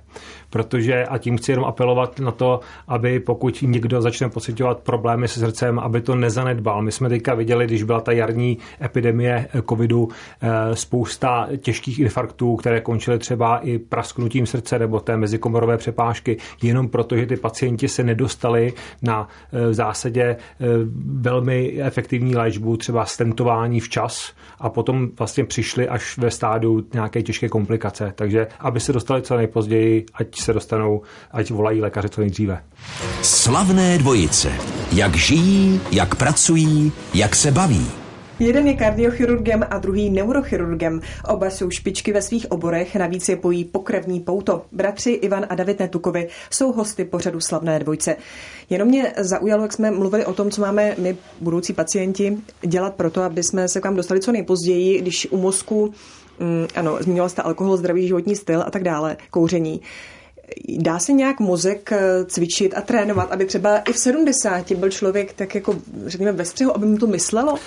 protože 0.49 1.05
a 1.05 1.17
tím 1.17 1.37
chci 1.37 1.51
jenom 1.51 1.65
apelovat 1.65 2.19
na 2.19 2.31
to, 2.31 2.59
aby 2.87 3.19
pokud 3.19 3.61
někdo 3.61 4.01
začne 4.01 4.29
pocitovat 4.29 4.79
problémy 4.79 5.27
se 5.27 5.39
srdcem, 5.39 5.79
aby 5.79 6.01
to 6.01 6.15
nezanedbal. 6.15 6.81
My 6.81 6.91
jsme 6.91 7.09
teďka 7.09 7.33
viděli, 7.33 7.65
když 7.65 7.83
byla 7.83 8.01
ta 8.01 8.11
jarní 8.11 8.57
epidemie 8.81 9.47
covidu, 9.69 10.09
eh, 10.41 10.75
spousta 10.75 11.47
těžkých 11.57 11.99
infarktů, 11.99 12.55
které 12.55 12.81
končily 12.81 13.19
třeba 13.19 13.57
i 13.57 13.77
prasknutím 13.77 14.45
srdce 14.45 14.79
nebo 14.79 14.99
té 14.99 15.17
mezikomorové 15.17 15.77
přepážky, 15.77 16.37
jenom 16.61 16.87
proto, 16.87 17.17
že 17.17 17.25
ty 17.25 17.35
pacienti 17.35 17.87
se 17.87 18.03
nedostali 18.03 18.73
na 19.01 19.27
eh, 19.53 19.67
v 19.69 19.73
zásadě 19.73 20.23
eh, 20.23 20.37
velmi 21.05 21.81
efektivní 21.81 22.35
léčbu, 22.35 22.77
třeba 22.77 23.05
stentování 23.05 23.79
včas 23.79 24.33
a 24.59 24.69
potom 24.69 25.09
vlastně 25.19 25.45
přišli 25.45 25.89
až 25.89 26.17
ve 26.17 26.31
stádiu 26.31 26.85
nějaké 26.93 27.18
těžké 27.23 27.49
komplikace. 27.49 28.13
Takže 28.15 28.47
aby 28.59 28.79
se 28.79 28.93
dostali 28.93 29.21
co 29.21 29.37
nejpozději, 29.37 30.05
ať 30.13 30.39
se 30.39 30.53
dostanou, 30.53 31.01
ať 31.31 31.51
volají 31.51 31.81
lékaře 31.81 32.09
co 32.09 32.21
nejdříve. 32.21 32.63
Slavné 33.21 33.97
dvojice. 33.97 34.51
Jak 34.91 35.15
žijí, 35.15 35.81
jak 35.91 36.15
pracují, 36.15 36.91
jak 37.13 37.35
se 37.35 37.51
baví. 37.51 37.87
Jeden 38.39 38.67
je 38.67 38.73
kardiochirurgem 38.73 39.65
a 39.69 39.77
druhý 39.79 40.09
neurochirurgem. 40.09 41.01
Oba 41.27 41.49
jsou 41.49 41.69
špičky 41.69 42.13
ve 42.13 42.21
svých 42.21 42.51
oborech, 42.51 42.95
navíc 42.95 43.29
je 43.29 43.35
pojí 43.35 43.65
pokrevní 43.65 44.19
pouto. 44.19 44.65
Bratři 44.71 45.11
Ivan 45.11 45.45
a 45.49 45.55
David 45.55 45.79
Netukovi 45.79 46.27
jsou 46.49 46.71
hosty 46.71 47.05
pořadu 47.05 47.39
Slavné 47.39 47.79
dvojce. 47.79 48.15
Jenom 48.69 48.87
mě 48.87 49.13
zaujalo, 49.17 49.61
jak 49.61 49.73
jsme 49.73 49.91
mluvili 49.91 50.25
o 50.25 50.33
tom, 50.33 50.51
co 50.51 50.61
máme 50.61 50.95
my, 50.97 51.17
budoucí 51.41 51.73
pacienti, 51.73 52.37
dělat 52.61 52.95
pro 52.95 53.11
to, 53.11 53.23
aby 53.23 53.43
jsme 53.43 53.67
se 53.67 53.81
k 53.81 53.85
vám 53.85 53.95
dostali 53.95 54.19
co 54.19 54.31
nejpozději, 54.31 55.01
když 55.01 55.27
u 55.31 55.37
mozku, 55.37 55.93
ano, 56.75 56.97
zmínila 56.99 57.29
jste 57.29 57.41
alkohol, 57.41 57.77
zdravý 57.77 58.07
životní 58.07 58.35
styl 58.35 58.61
a 58.61 58.71
tak 58.71 58.83
dále, 58.83 59.17
kouření. 59.31 59.81
Dá 60.77 60.99
se 60.99 61.13
nějak 61.13 61.39
mozek 61.39 61.91
eh, 61.91 62.25
cvičit 62.25 62.73
a 62.77 62.81
trénovat, 62.81 63.31
aby 63.31 63.45
třeba 63.45 63.77
i 63.77 63.93
v 63.93 63.97
70 63.97 64.71
byl 64.71 64.89
člověk 64.89 65.33
tak 65.33 65.55
jako, 65.55 65.75
řekněme, 66.05 66.31
ve 66.31 66.45
střehu, 66.45 66.75
aby 66.75 66.85
mu 66.85 66.97
to 66.97 67.07
myslelo? 67.07 67.57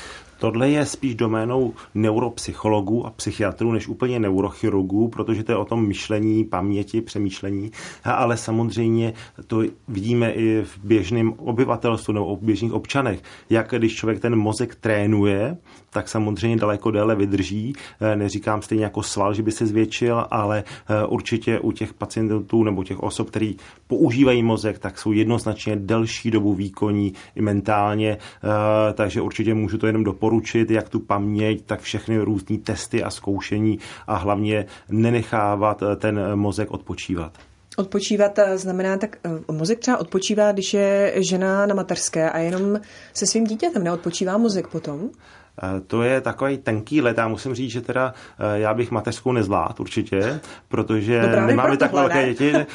Tohle 0.42 0.70
je 0.70 0.86
spíš 0.86 1.14
doménou 1.14 1.74
neuropsychologů 1.94 3.06
a 3.06 3.10
psychiatrů 3.10 3.72
než 3.72 3.88
úplně 3.88 4.18
neurochirurgů, 4.18 5.08
protože 5.08 5.44
to 5.44 5.52
je 5.52 5.56
o 5.56 5.64
tom 5.64 5.86
myšlení, 5.86 6.44
paměti, 6.44 7.00
přemýšlení, 7.00 7.70
ale 8.04 8.36
samozřejmě 8.36 9.12
to 9.46 9.62
vidíme 9.88 10.32
i 10.32 10.62
v 10.62 10.78
běžném 10.84 11.32
obyvatelstvu 11.32 12.12
nebo 12.12 12.36
v 12.36 12.42
běžných 12.42 12.72
občanech, 12.72 13.22
jak 13.50 13.70
když 13.70 13.94
člověk 13.94 14.20
ten 14.20 14.36
mozek 14.36 14.74
trénuje, 14.74 15.56
tak 15.92 16.08
samozřejmě 16.08 16.56
daleko 16.56 16.90
déle 16.90 17.14
vydrží. 17.14 17.72
Eh, 18.00 18.16
neříkám 18.16 18.62
stejně 18.62 18.84
jako 18.84 19.02
sval, 19.02 19.34
že 19.34 19.42
by 19.42 19.52
se 19.52 19.66
zvětšil, 19.66 20.26
ale 20.30 20.64
eh, 20.66 21.06
určitě 21.06 21.60
u 21.60 21.72
těch 21.72 21.94
pacientů 21.94 22.64
nebo 22.64 22.84
těch 22.84 23.00
osob, 23.00 23.30
který 23.30 23.56
používají 23.86 24.42
mozek, 24.42 24.78
tak 24.78 24.98
jsou 24.98 25.12
jednoznačně 25.12 25.76
delší 25.76 26.30
dobu 26.30 26.54
výkonní 26.54 27.12
i 27.34 27.42
mentálně, 27.42 28.10
eh, 28.18 28.92
takže 28.92 29.20
určitě 29.20 29.54
můžu 29.54 29.78
to 29.78 29.86
jenom 29.86 30.04
doporučit, 30.04 30.70
jak 30.70 30.88
tu 30.88 31.00
paměť, 31.00 31.64
tak 31.66 31.80
všechny 31.80 32.18
různé 32.18 32.58
testy 32.58 33.02
a 33.02 33.10
zkoušení 33.10 33.78
a 34.06 34.16
hlavně 34.16 34.66
nenechávat 34.88 35.82
ten 35.96 36.20
mozek 36.34 36.70
odpočívat. 36.70 37.32
Odpočívat 37.76 38.38
znamená, 38.54 38.96
tak 38.96 39.16
mozek 39.50 39.78
třeba 39.78 39.98
odpočívá, 39.98 40.52
když 40.52 40.74
je 40.74 41.14
žena 41.16 41.66
na 41.66 41.74
mateřské 41.74 42.30
a 42.30 42.38
jenom 42.38 42.80
se 43.14 43.26
svým 43.26 43.44
dítětem 43.44 43.84
neodpočívá 43.84 44.38
mozek 44.38 44.68
potom? 44.68 45.10
Eh, 45.60 45.80
to 45.86 46.02
je 46.02 46.20
takový 46.20 46.58
tenký 46.58 47.00
let. 47.00 47.18
Já 47.18 47.28
musím 47.28 47.54
říct, 47.54 47.70
že 47.70 47.80
teda 47.80 48.14
eh, 48.38 48.58
já 48.58 48.74
bych 48.74 48.90
mateřskou 48.90 49.32
nezvlád 49.32 49.80
určitě, 49.80 50.40
protože 50.68 51.22
no 51.22 51.46
nemáme 51.46 51.76
tak 51.76 51.92
velké 51.92 52.14
ne? 52.14 52.26
děti, 52.26 52.52
eh, 52.56 52.66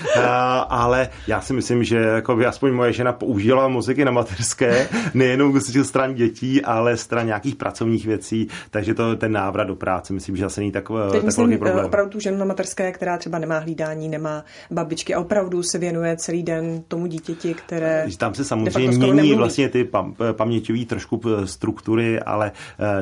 ale 0.69 1.09
já 1.27 1.41
si 1.41 1.53
myslím, 1.53 1.83
že 1.83 1.97
jako 1.97 2.35
by 2.35 2.45
aspoň 2.45 2.73
moje 2.73 2.93
žena 2.93 3.13
použila 3.13 3.67
muziky 3.67 4.05
na 4.05 4.11
mateřské, 4.11 4.87
nejenom 5.13 5.59
z 5.59 5.83
stran 5.83 6.13
dětí, 6.13 6.61
ale 6.61 6.97
stran 6.97 7.25
nějakých 7.25 7.55
pracovních 7.55 8.05
věcí, 8.05 8.47
takže 8.69 8.93
to 8.93 9.15
ten 9.15 9.31
návrat 9.31 9.63
do 9.63 9.75
práce, 9.75 10.13
myslím, 10.13 10.37
že 10.37 10.45
asi 10.45 10.59
není 10.59 10.71
tak, 10.71 10.87
Teď 11.11 11.25
tak 11.25 11.37
velký 11.37 11.57
problém. 11.57 11.85
opravdu 11.85 12.11
tu 12.11 12.19
ženu 12.19 12.37
na 12.37 12.45
mateřské, 12.45 12.91
která 12.91 13.17
třeba 13.17 13.39
nemá 13.39 13.59
hlídání, 13.59 14.09
nemá 14.09 14.43
babičky 14.71 15.15
a 15.15 15.19
opravdu 15.19 15.63
se 15.63 15.77
věnuje 15.77 16.17
celý 16.17 16.43
den 16.43 16.83
tomu 16.87 17.07
dítěti, 17.07 17.53
které 17.53 18.07
Tam 18.17 18.33
se 18.33 18.43
samozřejmě 18.43 18.97
mění 18.97 19.33
vlastně 19.33 19.69
ty 19.69 19.83
pam, 19.83 20.15
paměťové 20.31 20.85
trošku 20.85 21.21
struktury, 21.45 22.19
ale 22.19 22.51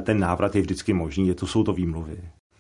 ten 0.02 0.20
návrat 0.20 0.56
je 0.56 0.62
vždycky 0.62 0.94
možný, 0.94 1.28
je 1.28 1.36
to, 1.36 1.48
jsou 1.48 1.64
to 1.64 1.74
výmluvy. 1.74 2.18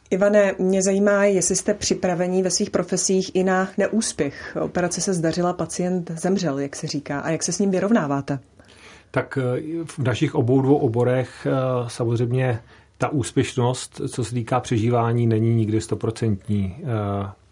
Ivane, 0.10 0.54
mě 0.60 0.82
zajímá, 0.84 1.26
jestli 1.26 1.56
jste 1.56 1.74
připravení 1.74 2.44
ve 2.44 2.52
svých 2.52 2.70
profesích 2.70 3.32
i 3.34 3.44
na 3.44 3.70
neúspěch. 3.78 4.58
Operace 4.62 5.02
se 5.02 5.13
zdařila, 5.13 5.54
pacient 5.54 6.12
zemřel, 6.12 6.60
jak 6.60 6.76
se 6.76 6.88
říká. 6.88 7.20
A 7.20 7.30
jak 7.30 7.44
se 7.44 7.52
s 7.52 7.60
ním 7.60 7.72
vyrovnáváte? 7.72 8.39
Tak 9.12 9.38
eh, 9.41 9.62
v 9.86 10.00
našich 10.00 10.36
obou 10.36 10.62
dvou 10.62 10.76
oborech 10.76 11.48
eh, 11.50 11.52
samozřejmě 11.88 12.60
ta 12.97 13.10
úspěšnost, 13.10 14.01
co 14.08 14.23
se 14.23 14.34
týká 14.34 14.60
přežívání, 14.60 15.27
není 15.27 15.55
nikdy 15.55 15.81
stoprocentní. 15.81 16.75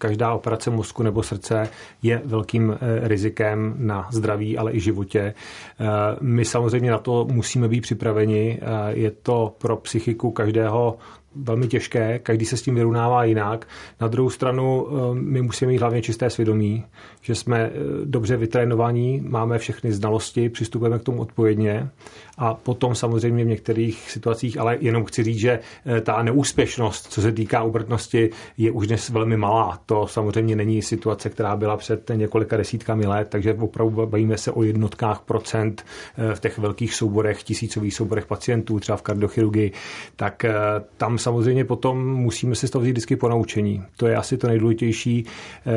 Každá 0.04 0.34
operace 0.34 0.70
mozku 0.70 1.04
nebo 1.04 1.24
srdce 1.24 1.70
je 2.02 2.22
velkým 2.26 2.72
eh, 2.72 3.08
rizikem 3.08 3.76
na 3.78 4.08
zdraví, 4.12 4.58
ale 4.58 4.74
i 4.74 4.80
životě. 4.80 5.20
Eh, 5.20 5.86
my 6.22 6.46
samozřejmě 6.46 6.92
na 6.92 6.98
to 6.98 7.28
musíme 7.32 7.68
být 7.68 7.82
připraveni. 7.82 8.60
Eh, 8.62 8.94
je 8.94 9.12
to 9.12 9.56
pro 9.58 9.78
psychiku 9.78 10.32
každého 10.32 10.98
velmi 11.36 11.68
těžké, 11.68 12.20
každý 12.20 12.46
se 12.46 12.58
s 12.58 12.62
tím 12.62 12.76
vyrovnává 12.76 13.24
jinak. 13.24 13.68
Na 14.02 14.08
druhou 14.08 14.30
stranu 14.30 14.88
my 15.14 15.42
musíme 15.42 15.72
mít 15.72 15.78
hlavně 15.78 16.02
čisté 16.02 16.30
svědomí, 16.30 16.86
že 17.22 17.36
jsme 17.36 17.72
dobře 18.06 18.38
vytrénovaní, 18.38 19.22
máme 19.28 19.58
všechny 19.58 19.92
znalosti, 19.92 20.50
přistupujeme 20.50 21.00
k 21.00 21.04
tomu 21.04 21.22
odpovědně 21.22 21.90
a 22.38 22.54
potom 22.54 22.96
samozřejmě 22.96 23.44
v 23.44 23.48
některých 23.48 24.12
situacích, 24.12 24.60
ale 24.60 24.78
jenom 24.80 25.06
chci 25.06 25.24
říct, 25.24 25.38
že 25.40 25.60
eh, 25.86 26.02
ta 26.02 26.24
neúspěšnost, 26.24 27.08
co 27.12 27.22
se 27.22 27.32
týká 27.32 27.64
úmrtnosti, 27.64 28.30
je 28.58 28.72
už 28.72 28.88
dnes 28.88 29.10
velmi 29.10 29.38
malá. 29.38 29.80
To 29.86 30.08
samozřejmě 30.08 30.56
není 30.56 30.82
situace, 30.82 31.30
která 31.30 31.56
byla 31.56 31.78
před 31.78 32.12
několika 32.16 32.58
desítkami 32.58 33.06
let, 33.06 33.28
takže 33.32 33.54
opravdu 33.54 34.06
bavíme 34.06 34.38
se 34.38 34.52
o 34.52 34.64
jednotkách 34.64 35.22
procent 35.22 35.86
eh, 36.18 36.36
v 36.36 36.40
těch 36.40 36.58
velkých 36.58 36.96
souborech, 36.96 37.44
tisícových 37.44 37.96
souborech 37.96 38.26
pacientů, 38.26 38.80
třeba 38.80 38.98
v 38.98 39.02
kardiochirurgii, 39.02 39.72
tak 40.16 40.46
eh, 40.46 40.54
tam 40.98 41.18
samozřejmě 41.18 41.66
potom 41.66 42.08
musíme 42.08 42.56
se 42.56 42.68
z 42.68 42.72
toho 42.72 42.82
vzít 42.82 42.92
vždycky 42.92 43.16
ponaučení. 43.16 43.84
To 43.98 44.08
je 44.08 44.16
asi 44.16 44.38
to 44.38 44.48
nejdůležitější, 44.48 45.26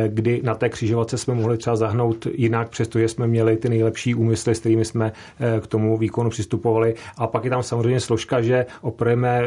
kdy 0.09 0.40
na 0.45 0.55
té 0.55 0.69
křižovatce 0.69 1.19
jsme 1.19 1.35
mohli 1.35 1.59
třeba 1.59 1.77
zahnout 1.77 2.27
jinak, 2.35 2.69
přestože 2.69 3.09
jsme 3.09 3.27
měli 3.27 3.57
ty 3.57 3.69
nejlepší 3.69 4.14
úmysly, 4.14 4.55
s 4.55 4.61
kterými 4.61 4.85
jsme 4.85 5.12
k 5.61 5.66
tomu 5.66 5.99
výkonu 5.99 6.31
přistupovali. 6.46 6.94
A 7.16 7.26
pak 7.26 7.44
je 7.44 7.50
tam 7.50 7.62
samozřejmě 7.62 8.00
složka, 8.00 8.40
že 8.40 8.66
operujeme 8.80 9.42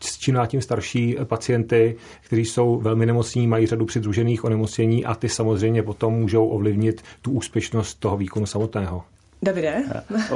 s 0.00 0.18
čím 0.18 0.38
tím 0.46 0.60
starší 0.60 1.16
pacienty, 1.24 1.96
kteří 2.20 2.44
jsou 2.44 2.80
velmi 2.80 3.06
nemocní, 3.06 3.46
mají 3.46 3.66
řadu 3.66 3.84
přidružených 3.86 4.44
onemocnění 4.44 5.04
a 5.04 5.14
ty 5.14 5.28
samozřejmě 5.28 5.82
potom 5.82 6.12
můžou 6.14 6.46
ovlivnit 6.46 7.02
tu 7.22 7.30
úspěšnost 7.30 7.94
toho 7.94 8.16
výkonu 8.16 8.46
samotného. 8.46 9.02
Davide? 9.42 9.82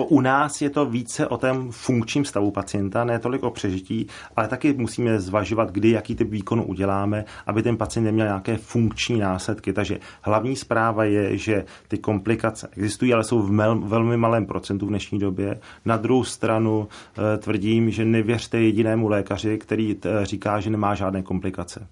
U 0.09 0.21
nás 0.21 0.62
je 0.62 0.71
to 0.71 0.87
více 0.87 1.27
o 1.27 1.37
tom 1.37 1.71
funkčním 1.71 2.25
stavu 2.25 2.51
pacienta, 2.51 3.05
ne 3.05 3.19
tolik 3.19 3.42
o 3.42 3.51
přežití, 3.51 4.07
ale 4.37 4.49
taky 4.49 4.73
musíme 4.73 5.21
zvažovat, 5.21 5.71
kdy, 5.71 5.90
jaký 5.90 6.14
typ 6.14 6.31
výkonu 6.31 6.64
uděláme, 6.64 7.25
aby 7.47 7.62
ten 7.62 7.77
pacient 7.77 8.05
neměl 8.05 8.27
nějaké 8.27 8.57
funkční 8.57 9.19
následky. 9.19 9.73
Takže 9.73 9.99
hlavní 10.23 10.57
zpráva 10.57 11.05
je, 11.05 11.38
že 11.38 11.64
ty 11.88 11.99
komplikace 11.99 12.69
existují, 12.73 13.14
ale 13.14 13.25
jsou 13.25 13.42
v 13.42 13.51
mel, 13.51 13.81
velmi 13.81 14.16
malém 14.16 14.47
procentu 14.47 14.87
v 14.87 14.88
dnešní 14.88 15.19
době. 15.19 15.61
Na 15.85 15.97
druhou 15.97 16.25
stranu 16.25 16.88
e, 17.35 17.38
tvrdím, 17.38 17.90
že 17.90 18.05
nevěřte 18.05 18.61
jedinému 18.61 19.09
lékaři, 19.09 19.59
který 19.59 19.97
eh, 20.05 20.27
říká, 20.27 20.61
že 20.61 20.71
nemá 20.71 20.95
žádné 20.95 21.23
komplikace 21.23 21.87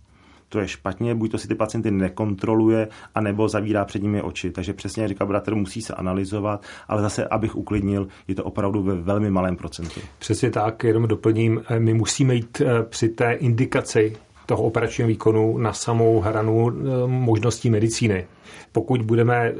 to 0.55 0.61
je 0.61 0.69
špatně, 0.69 1.15
buď 1.15 1.31
to 1.31 1.39
si 1.39 1.49
ty 1.49 1.55
pacienty 1.55 1.91
nekontroluje, 1.91 2.89
anebo 3.15 3.49
zavírá 3.49 3.85
před 3.85 4.03
nimi 4.03 4.23
oči. 4.23 4.51
Takže 4.51 4.73
přesně 4.73 5.03
jak 5.03 5.09
říká 5.09 5.27
bratr, 5.27 5.55
musí 5.55 5.83
se 5.83 5.95
analyzovat, 5.95 6.63
ale 6.89 7.03
zase, 7.03 7.25
abych 7.27 7.57
uklidnil, 7.57 8.09
je 8.29 8.35
to 8.35 8.45
opravdu 8.45 8.83
ve 8.83 8.95
velmi 8.95 9.31
malém 9.31 9.57
procentu. 9.57 10.01
Přesně 10.19 10.51
tak, 10.51 10.85
jenom 10.85 11.09
doplním, 11.09 11.63
my 11.79 11.95
musíme 11.95 12.35
jít 12.35 12.61
eh, 12.61 12.83
při 12.83 13.09
té 13.09 13.33
indikaci 13.33 14.17
toho 14.47 14.63
operačního 14.63 15.09
výkonu 15.09 15.59
na 15.59 15.73
samou 15.73 16.21
hranu 16.21 16.71
eh, 16.71 17.07
možností 17.07 17.71
medicíny. 17.71 18.27
Pokud 18.73 19.03
budeme 19.03 19.53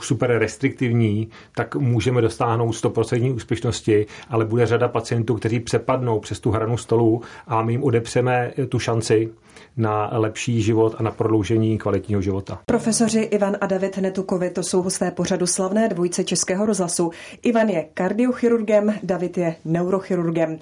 super 0.00 0.38
restriktivní, 0.38 1.28
tak 1.54 1.76
můžeme 1.76 2.20
dostáhnout 2.20 2.70
100% 2.70 3.34
úspěšnosti, 3.34 4.06
ale 4.28 4.44
bude 4.44 4.66
řada 4.66 4.88
pacientů, 4.88 5.34
kteří 5.34 5.60
přepadnou 5.60 6.20
přes 6.20 6.40
tu 6.40 6.50
hranu 6.50 6.76
stolu 6.76 7.22
a 7.46 7.62
my 7.62 7.72
jim 7.72 7.82
odepřeme 7.82 8.52
tu 8.68 8.78
šanci 8.78 9.30
na 9.76 10.10
lepší 10.12 10.62
život 10.62 10.94
a 10.98 11.02
na 11.02 11.10
prodloužení 11.10 11.78
kvalitního 11.78 12.22
života. 12.22 12.58
Profesoři 12.66 13.20
Ivan 13.20 13.56
a 13.60 13.66
David 13.66 13.98
Netukovi 13.98 14.50
to 14.50 14.62
jsou 14.62 14.82
hosté 14.82 15.10
pořadu 15.10 15.46
slavné 15.46 15.88
dvojce 15.88 16.24
Českého 16.24 16.66
rozhlasu. 16.66 17.10
Ivan 17.42 17.68
je 17.68 17.84
kardiochirurgem, 17.94 18.94
David 19.02 19.38
je 19.38 19.54
neurochirurgem. 19.64 20.58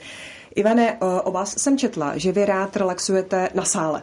Ivane, 0.55 0.99
o 1.25 1.31
vás 1.31 1.59
jsem 1.59 1.79
četla, 1.79 2.19
že 2.19 2.33
vy 2.33 2.45
rád 2.45 2.77
relaxujete 2.77 3.49
na 3.55 3.65
sále. 3.65 4.03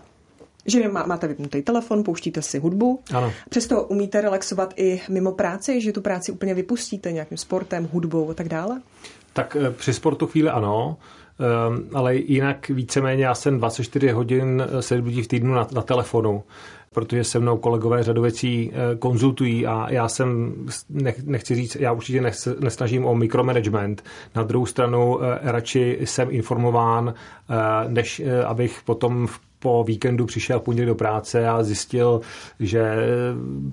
Že 0.65 0.87
máte 0.87 1.27
vypnutý 1.27 1.61
telefon, 1.61 2.03
pouštíte 2.03 2.41
si 2.41 2.59
hudbu. 2.59 2.99
Ano. 3.13 3.33
Přesto 3.49 3.83
umíte 3.83 4.21
relaxovat 4.21 4.73
i 4.75 5.01
mimo 5.09 5.31
práci, 5.31 5.81
že 5.81 5.91
tu 5.91 6.01
práci 6.01 6.31
úplně 6.31 6.53
vypustíte 6.53 7.11
nějakým 7.11 7.37
sportem, 7.37 7.89
hudbou 7.93 8.29
a 8.29 8.33
tak 8.33 8.49
dále? 8.49 8.81
Tak 9.33 9.57
eh, 9.59 9.71
při 9.71 9.93
sportu 9.93 10.27
chvíli 10.27 10.49
ano, 10.49 10.97
ehm, 11.39 11.89
ale 11.93 12.15
jinak 12.15 12.69
víceméně 12.69 13.25
já 13.25 13.35
jsem 13.35 13.57
24 13.57 14.09
hodin 14.09 14.63
7 14.79 15.05
dní 15.05 15.21
v 15.21 15.27
týdnu 15.27 15.53
na, 15.53 15.67
na 15.71 15.81
telefonu 15.81 16.43
protože 16.97 17.23
se 17.23 17.39
mnou 17.39 17.57
kolegové 17.57 18.03
řadu 18.03 18.21
věcí 18.21 18.71
eh, 18.73 18.95
konzultují 18.95 19.67
a 19.67 19.87
já 19.89 20.07
jsem, 20.07 20.53
nechci 21.25 21.55
říct, 21.55 21.75
já 21.75 21.91
určitě 21.91 22.21
nesnažím 22.59 23.05
o 23.05 23.15
mikromanagement. 23.15 24.03
Na 24.35 24.43
druhou 24.43 24.65
stranu 24.65 25.23
eh, 25.23 25.39
radši 25.43 25.97
jsem 26.03 26.27
informován, 26.31 27.13
než 27.87 28.21
abych 28.45 28.81
potom 28.85 29.27
v 29.27 29.39
po 29.59 29.83
víkendu 29.83 30.25
přišel 30.25 30.59
v 30.59 30.63
pondělí 30.63 30.87
do 30.87 30.95
práce 30.95 31.47
a 31.47 31.63
zjistil, 31.63 32.21
že 32.59 32.95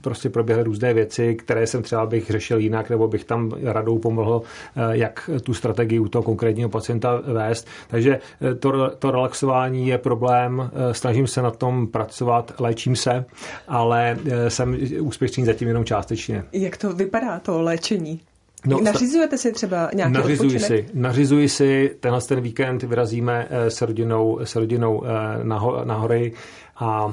prostě 0.01 0.31
proběhly 0.31 0.65
různé 0.65 0.95
věci, 0.95 1.35
které 1.35 1.67
jsem 1.67 1.83
třeba 1.83 2.07
bych 2.07 2.31
řešil 2.31 2.59
jinak, 2.59 2.91
nebo 2.91 3.09
bych 3.09 3.25
tam 3.25 3.53
radou 3.63 3.99
pomohl, 3.99 4.43
eh, 4.77 4.81
jak 4.91 5.31
tu 5.43 5.55
strategii 5.55 5.99
u 5.99 6.09
toho 6.09 6.23
konkrétního 6.23 6.69
pacienta 6.69 7.23
vést. 7.27 7.69
Takže 7.89 8.19
eh, 8.51 8.55
to, 8.55 8.91
to 8.99 9.11
relaxování 9.11 9.89
je 9.89 9.99
problém, 9.99 10.71
snažím 10.93 11.27
se 11.27 11.43
na 11.43 11.51
tom 11.51 11.87
pracovat, 11.87 12.53
léčím 12.59 12.97
se, 12.97 13.25
ale 13.69 14.17
jsem 14.49 14.79
úspěšný 15.01 15.45
zatím 15.45 15.69
jenom 15.69 15.85
částečně. 15.85 16.45
Jak 16.53 16.77
to 16.77 16.93
vypadá, 16.93 17.39
to 17.39 17.63
léčení? 17.63 18.21
No, 18.67 18.81
Nařizujete 18.81 19.39
si 19.39 19.53
třeba 19.53 19.91
nějaký 19.95 20.13
nařizuji 20.13 20.49
odpočinek? 20.49 20.89
si, 20.89 20.95
nařizuji 20.95 21.49
si, 21.49 21.97
tenhle 22.01 22.21
ten 22.21 22.41
víkend 22.41 22.83
vyrazíme 22.83 23.47
eh, 23.51 23.71
s 23.71 23.83
rodinou, 23.83 24.39
s 24.45 24.57
rodinou 24.57 25.05
eh, 25.05 25.45
na, 25.45 25.61
na 25.85 25.95
hory 25.95 26.33
a, 26.77 26.87
a 26.87 27.13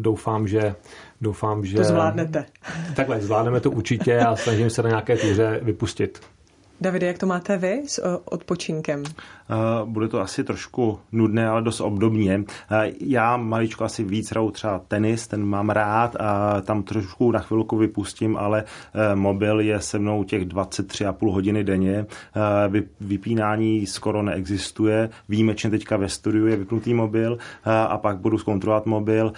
doufám, 0.00 0.48
že 0.48 0.74
doufám, 1.20 1.64
že... 1.64 1.76
To 1.76 1.84
zvládnete. 1.84 2.44
Takhle, 2.96 3.20
zvládneme 3.20 3.60
to 3.60 3.70
určitě 3.70 4.18
a 4.18 4.36
snažím 4.36 4.70
se 4.70 4.82
na 4.82 4.88
nějaké 4.88 5.16
túře 5.16 5.60
vypustit. 5.62 6.20
Davide, 6.84 7.06
jak 7.06 7.18
to 7.18 7.26
máte 7.26 7.56
vy 7.56 7.82
s 7.86 8.20
odpočinkem? 8.24 9.02
bude 9.84 10.08
to 10.08 10.20
asi 10.20 10.44
trošku 10.44 10.98
nudné, 11.12 11.48
ale 11.48 11.62
dost 11.62 11.80
obdobně. 11.80 12.44
Já 13.00 13.36
maličko 13.36 13.84
asi 13.84 14.04
víc 14.04 14.30
hraju 14.30 14.50
třeba 14.50 14.78
tenis, 14.88 15.26
ten 15.26 15.44
mám 15.44 15.70
rád 15.70 16.16
a 16.20 16.60
tam 16.60 16.82
trošku 16.82 17.32
na 17.32 17.40
chvilku 17.40 17.76
vypustím, 17.76 18.36
ale 18.36 18.64
mobil 19.14 19.60
je 19.60 19.80
se 19.80 19.98
mnou 19.98 20.24
těch 20.24 20.46
23,5 20.46 21.32
hodiny 21.32 21.64
denně. 21.64 22.06
Vypínání 23.00 23.86
skoro 23.86 24.22
neexistuje. 24.22 25.10
Výjimečně 25.28 25.70
teďka 25.70 25.96
ve 25.96 26.08
studiu 26.08 26.46
je 26.46 26.56
vypnutý 26.56 26.94
mobil 26.94 27.38
a 27.64 27.98
pak 27.98 28.18
budu 28.18 28.38
zkontrolovat 28.38 28.86
mobil. 28.86 29.32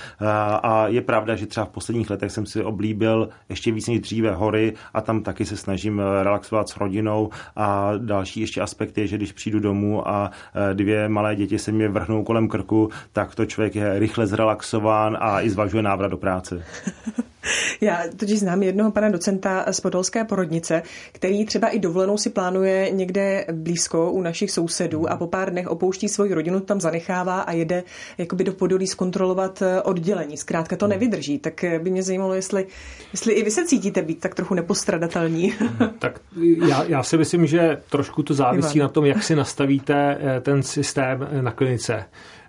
A 0.62 0.86
je 0.86 1.00
pravda, 1.00 1.36
že 1.36 1.46
třeba 1.46 1.66
v 1.66 1.70
posledních 1.70 2.10
letech 2.10 2.32
jsem 2.32 2.46
si 2.46 2.64
oblíbil 2.64 3.28
ještě 3.48 3.72
víc 3.72 3.88
než 3.88 4.00
dříve 4.00 4.34
hory 4.34 4.74
a 4.94 5.00
tam 5.00 5.22
taky 5.22 5.44
se 5.44 5.56
snažím 5.56 6.02
relaxovat 6.22 6.68
s 6.68 6.76
rodinou 6.76 7.30
a 7.56 7.92
další 7.98 8.40
ještě 8.40 8.60
aspekt 8.60 8.98
je, 8.98 9.06
že 9.06 9.16
když 9.16 9.32
přijdu 9.32 9.60
domů, 9.60 10.08
a 10.08 10.30
e, 10.70 10.74
dvě 10.74 11.08
malé 11.08 11.36
děti 11.36 11.58
se 11.58 11.72
mě 11.72 11.88
vrhnou 11.88 12.24
kolem 12.24 12.48
krku, 12.48 12.90
tak 13.12 13.34
to 13.34 13.46
člověk 13.46 13.74
je 13.74 13.98
rychle 13.98 14.26
zrelaxován 14.26 15.16
a 15.20 15.40
i 15.40 15.50
zvažuje 15.50 15.82
návrat 15.82 16.08
do 16.08 16.16
práce. 16.16 16.64
Já 17.80 18.02
totiž 18.16 18.38
znám 18.40 18.62
jednoho 18.62 18.90
pana 18.90 19.08
docenta 19.08 19.64
z 19.70 19.80
Podolské 19.80 20.24
porodnice, 20.24 20.82
který 21.12 21.44
třeba 21.44 21.68
i 21.68 21.78
dovolenou 21.78 22.18
si 22.18 22.30
plánuje 22.30 22.90
někde 22.90 23.46
blízko 23.52 24.12
u 24.12 24.22
našich 24.22 24.50
sousedů 24.50 25.10
a 25.10 25.16
po 25.16 25.26
pár 25.26 25.50
dnech 25.50 25.66
opouští 25.66 26.08
svoji 26.08 26.34
rodinu, 26.34 26.60
tam 26.60 26.80
zanechává 26.80 27.40
a 27.40 27.52
jede 27.52 27.82
jakoby 28.18 28.44
do 28.44 28.52
Podolí 28.52 28.86
zkontrolovat 28.86 29.62
e, 29.62 29.82
oddělení. 29.82 30.36
Zkrátka 30.36 30.76
to 30.76 30.86
nevydrží. 30.86 31.38
Tak 31.38 31.64
e, 31.64 31.78
by 31.78 31.90
mě 31.90 32.02
zajímalo, 32.02 32.34
jestli, 32.34 32.66
jestli 33.12 33.32
i 33.32 33.44
vy 33.44 33.50
se 33.50 33.66
cítíte 33.66 34.02
být 34.02 34.20
tak 34.20 34.34
trochu 34.34 34.54
nepostradatelní. 34.54 35.54
Tak 35.98 36.20
já, 36.68 36.84
já 36.84 37.02
si 37.02 37.18
myslím, 37.18 37.46
že 37.46 37.80
trošku 37.90 38.22
to 38.22 38.34
závisí 38.34 38.78
Ivan. 38.78 38.88
na 38.88 38.92
tom, 38.92 39.04
jak 39.04 39.22
si 39.22 39.36
nastavíte 39.36 40.18
e, 40.20 40.40
ten 40.40 40.62
systém 40.62 41.28
na 41.40 41.52
klinice. 41.52 42.04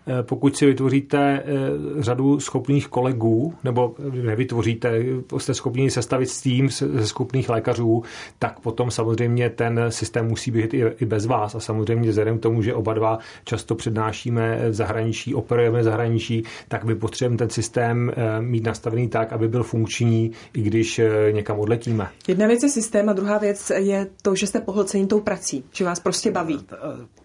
Eh, 0.08 0.24
pokud 0.24 0.58
si 0.58 0.66
vytvoříte 0.66 1.44
eh, 1.46 2.04
řadu 2.04 2.40
schopných 2.40 2.88
kolegů, 2.88 3.54
nebo 3.64 3.96
nevytvoříte, 4.24 5.00
jste 5.38 5.54
schopni 5.54 5.92
sestavit 5.92 6.42
tým 6.44 6.70
ze 6.70 7.08
schopných 7.08 7.50
lékařů, 7.50 8.04
tak 8.40 8.60
potom 8.60 8.92
samozřejmě 8.92 9.50
ten 9.50 9.86
systém 9.90 10.28
musí 10.28 10.52
být 10.52 10.74
i 10.74 11.06
bez 11.06 11.26
vás. 11.26 11.56
A 11.56 11.60
samozřejmě 11.60 12.10
vzhledem 12.10 12.38
k 12.38 12.42
tomu, 12.42 12.62
že 12.62 12.74
oba 12.74 12.94
dva 12.94 13.20
často 13.44 13.76
přednášíme 13.76 14.70
v 14.70 14.74
zahraničí, 14.74 15.36
operujeme 15.36 15.80
v 15.80 15.84
zahraničí, 15.84 16.44
tak 16.68 16.86
by 16.86 16.96
potřebujeme 16.96 17.38
ten 17.38 17.50
systém 17.50 18.12
eh, 18.16 18.42
mít 18.42 18.64
nastavený 18.64 19.08
tak, 19.08 19.34
aby 19.34 19.48
byl 19.48 19.64
funkční, 19.64 20.32
i 20.54 20.62
když 20.62 21.02
někam 21.32 21.60
odletíme. 21.60 22.08
Jedna 22.28 22.48
věc 22.48 22.64
je 22.64 22.70
systém 22.70 23.10
a 23.10 23.14
druhá 23.14 23.38
věc 23.38 23.72
je 23.76 24.08
to, 24.22 24.36
že 24.36 24.48
jste 24.48 24.60
pohlcení 24.60 25.08
tou 25.08 25.20
prací, 25.20 25.64
že 25.72 25.86
vás 25.86 26.00
prostě 26.00 26.32
baví. 26.32 26.60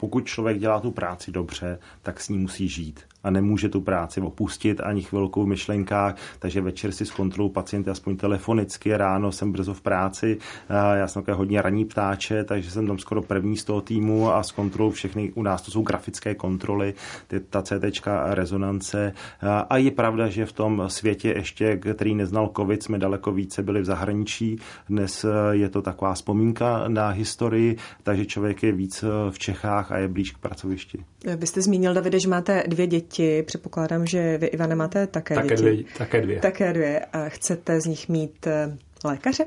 Pokud 0.01 0.27
člověk 0.27 0.59
dělá 0.59 0.81
tu 0.81 0.91
práci 0.91 1.31
dobře, 1.33 1.79
tak 2.03 2.21
s 2.21 2.29
ní 2.29 2.39
musí 2.39 2.69
žít 2.73 3.12
a 3.25 3.31
nemůže 3.31 3.69
tu 3.69 3.81
práci 3.81 4.21
opustit 4.21 4.81
ani 4.81 5.03
chvilku 5.03 5.45
v 5.45 5.47
myšlenkách, 5.47 6.17
takže 6.39 6.61
večer 6.61 6.93
si 6.93 7.07
zkontroluji 7.07 7.53
pacienty 7.53 7.91
aspoň 7.91 8.17
telefonicky, 8.17 8.97
ráno 8.97 9.33
jsem 9.33 9.53
brzo 9.53 9.75
v 9.75 9.81
práci, 9.81 10.39
já 10.95 11.09
jsem 11.09 11.23
také 11.23 11.33
hodně 11.33 11.63
raní 11.63 11.85
ptáče, 11.85 12.45
takže 12.45 12.71
jsem 12.71 12.87
tam 12.87 12.99
skoro 12.99 13.23
první 13.23 13.57
z 13.57 13.65
toho 13.65 13.81
týmu 13.81 14.33
a 14.33 14.43
zkontroluji 14.43 14.93
všechny, 14.93 15.33
u 15.35 15.43
nás 15.43 15.63
to 15.63 15.71
jsou 15.71 15.83
grafické 15.83 16.35
kontroly, 16.35 16.95
ty, 17.27 17.41
ta 17.41 17.63
CT 17.63 18.07
rezonance 18.25 19.13
a 19.69 19.77
je 19.77 19.91
pravda, 19.91 20.29
že 20.29 20.47
v 20.47 20.53
tom 20.53 20.83
světě 20.87 21.29
ještě, 21.37 21.77
který 21.77 22.15
neznal 22.15 22.51
covid, 22.57 22.83
jsme 22.83 22.99
daleko 22.99 23.33
více 23.33 23.63
byli 23.63 23.81
v 23.81 23.85
zahraničí, 23.85 24.59
dnes 24.89 25.27
je 25.51 25.69
to 25.69 25.83
taková 25.83 26.15
vzpomínka 26.15 26.89
na 26.89 27.09
historii, 27.09 27.77
takže 28.03 28.27
člověk 28.27 28.63
je 28.63 28.73
víc 28.73 29.05
v 29.31 29.39
Čechách 29.39 29.93
a 29.93 29.99
je 29.99 30.09
blíž 30.09 30.31
k 30.31 30.39
pracovišti. 30.39 31.05
Vy 31.37 31.47
jste 31.47 31.63
zmínil, 31.63 31.95
Davide, 31.95 32.21
že 32.21 32.29
máte 32.29 32.65
dvě 32.67 32.87
děti. 32.87 33.12
Předpokládám, 33.43 34.07
že 34.07 34.39
vy, 34.39 34.47
Ivane, 34.47 34.75
máte 34.75 35.07
také, 35.07 35.35
také 35.35 35.49
děti. 35.49 35.63
Dvě, 35.63 35.85
také 35.99 36.21
dvě. 36.21 36.41
Také 36.41 36.73
dvě. 36.73 37.01
A 37.13 37.29
chcete 37.29 37.81
z 37.81 37.87
nich 37.87 38.09
mít 38.09 38.47
eh, 38.47 38.77
lékaře? 39.05 39.45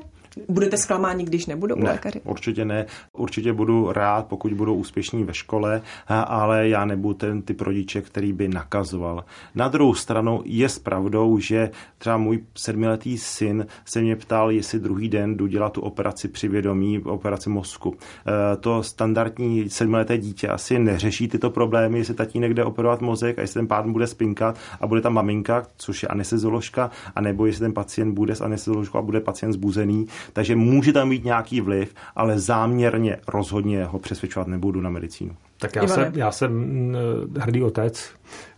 Budete 0.48 0.76
zklamáni, 0.76 1.24
když 1.24 1.46
nebudou 1.46 1.76
ne, 1.76 1.90
lékaři? 1.90 2.20
Určitě 2.24 2.64
ne. 2.64 2.86
Určitě 3.12 3.52
budu 3.52 3.92
rád, 3.92 4.26
pokud 4.26 4.52
budou 4.52 4.74
úspěšní 4.74 5.24
ve 5.24 5.34
škole, 5.34 5.82
ale 6.08 6.68
já 6.68 6.84
nebudu 6.84 7.14
ten 7.14 7.42
typ 7.42 7.60
rodiče, 7.60 8.02
který 8.02 8.32
by 8.32 8.48
nakazoval. 8.48 9.24
Na 9.54 9.68
druhou 9.68 9.94
stranu 9.94 10.42
je 10.44 10.68
s 10.68 10.78
pravdou, 10.78 11.38
že 11.38 11.70
třeba 11.98 12.16
můj 12.16 12.44
sedmiletý 12.54 13.18
syn 13.18 13.66
se 13.84 14.00
mě 14.00 14.16
ptal, 14.16 14.50
jestli 14.50 14.78
druhý 14.78 15.08
den 15.08 15.36
jdu 15.36 15.46
dělat 15.46 15.72
tu 15.72 15.80
operaci 15.80 16.28
při 16.28 16.48
vědomí, 16.48 16.98
operaci 16.98 17.50
mozku. 17.50 17.94
E, 17.96 18.56
to 18.56 18.82
standardní 18.82 19.70
sedmileté 19.70 20.18
dítě 20.18 20.48
asi 20.48 20.78
neřeší 20.78 21.28
tyto 21.28 21.50
problémy, 21.50 21.98
jestli 21.98 22.14
tatínek 22.14 22.54
jde 22.54 22.64
operovat 22.64 23.00
mozek 23.00 23.38
a 23.38 23.40
jestli 23.40 23.58
ten 23.58 23.68
pán 23.68 23.92
bude 23.92 24.06
spinkat 24.06 24.58
a 24.80 24.86
bude 24.86 25.00
tam 25.00 25.14
maminka, 25.14 25.66
což 25.76 26.02
je 26.02 26.08
anestezioložka, 26.08 26.90
anebo 27.14 27.46
jestli 27.46 27.60
ten 27.60 27.72
pacient 27.72 28.14
bude 28.14 28.34
s 28.34 28.40
anestezioložkou 28.40 28.98
a 28.98 29.02
bude 29.02 29.20
pacient 29.20 29.52
zbuzený 29.52 30.06
Takže 30.32 30.56
může 30.56 30.92
tam 30.92 31.08
mít 31.08 31.24
nějaký 31.24 31.60
vliv, 31.60 31.94
ale 32.16 32.38
záměrně 32.38 33.16
rozhodně 33.28 33.84
ho 33.84 33.98
přesvědčovat 33.98 34.48
nebudu 34.48 34.80
na 34.80 34.90
medicínu. 34.90 35.36
Tak 35.58 35.76
já 35.76 35.86
jsem, 35.86 36.12
já 36.14 36.30
jsem 36.30 36.92
eh, 37.36 37.40
hrdý 37.40 37.62
otec. 37.62 38.10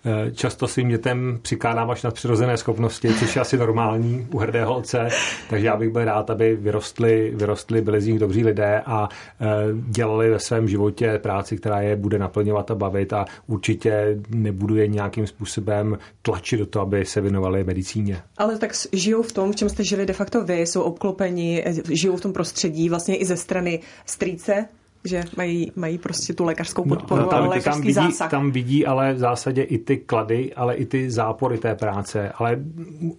Eh, 0.04 0.30
často 0.30 0.68
svým 0.68 0.88
dětem 0.88 1.38
přikládám 1.42 1.90
až 1.90 2.02
na 2.02 2.10
přirozené 2.10 2.56
schopnosti, 2.56 3.08
což 3.14 3.36
je 3.36 3.42
asi 3.42 3.56
normální 3.56 4.26
u 4.32 4.38
hrdého 4.38 4.76
otce, 4.76 5.08
takže 5.50 5.66
já 5.66 5.76
bych 5.76 5.90
byl 5.90 6.04
rád, 6.04 6.30
aby 6.30 6.56
vyrostli, 6.56 7.32
vyrostli 7.34 7.80
byli 7.80 8.00
z 8.00 8.06
nich 8.06 8.18
dobří 8.18 8.44
lidé 8.44 8.82
a 8.86 9.08
eh, 9.40 9.46
dělali 9.72 10.30
ve 10.30 10.38
svém 10.38 10.68
životě 10.68 11.18
práci, 11.18 11.56
která 11.56 11.80
je 11.80 11.96
bude 11.96 12.18
naplňovat 12.18 12.70
a 12.70 12.74
bavit 12.74 13.12
a 13.12 13.24
určitě 13.46 14.18
nebudu 14.28 14.76
je 14.76 14.86
nějakým 14.86 15.26
způsobem 15.26 15.98
tlačit 16.22 16.56
do 16.56 16.66
toho, 16.66 16.82
aby 16.82 17.04
se 17.04 17.20
věnovali 17.20 17.64
medicíně. 17.64 18.22
Ale 18.38 18.58
tak 18.58 18.70
žijou 18.92 19.22
v 19.22 19.32
tom, 19.32 19.52
v 19.52 19.56
čem 19.56 19.68
jste 19.68 19.84
žili 19.84 20.06
de 20.06 20.12
facto 20.12 20.44
vy, 20.44 20.60
jsou 20.60 20.82
obklopeni, 20.82 21.64
žijou 21.88 22.16
v 22.16 22.20
tom 22.20 22.32
prostředí 22.32 22.88
vlastně 22.88 23.16
i 23.16 23.24
ze 23.24 23.36
strany 23.36 23.80
strýce, 24.06 24.68
že 25.04 25.22
mají, 25.36 25.72
mají 25.76 25.98
prostě 25.98 26.32
tu 26.32 26.44
lékařskou 26.44 26.84
no, 26.86 26.96
podporu 26.96 27.22
no, 27.22 27.28
tam, 27.28 27.44
a 27.44 27.46
lékařský 27.46 27.70
tam 27.70 27.80
vidí, 27.80 27.92
zásah. 27.92 28.30
Tam 28.30 28.50
vidí 28.50 28.86
ale 28.86 29.14
v 29.14 29.18
zásadě 29.18 29.62
i 29.62 29.78
ty 29.78 29.96
klady, 29.96 30.54
ale 30.54 30.74
i 30.74 30.86
ty 30.86 31.10
zápory 31.10 31.58
té 31.58 31.74
práce. 31.74 32.32
Ale 32.34 32.58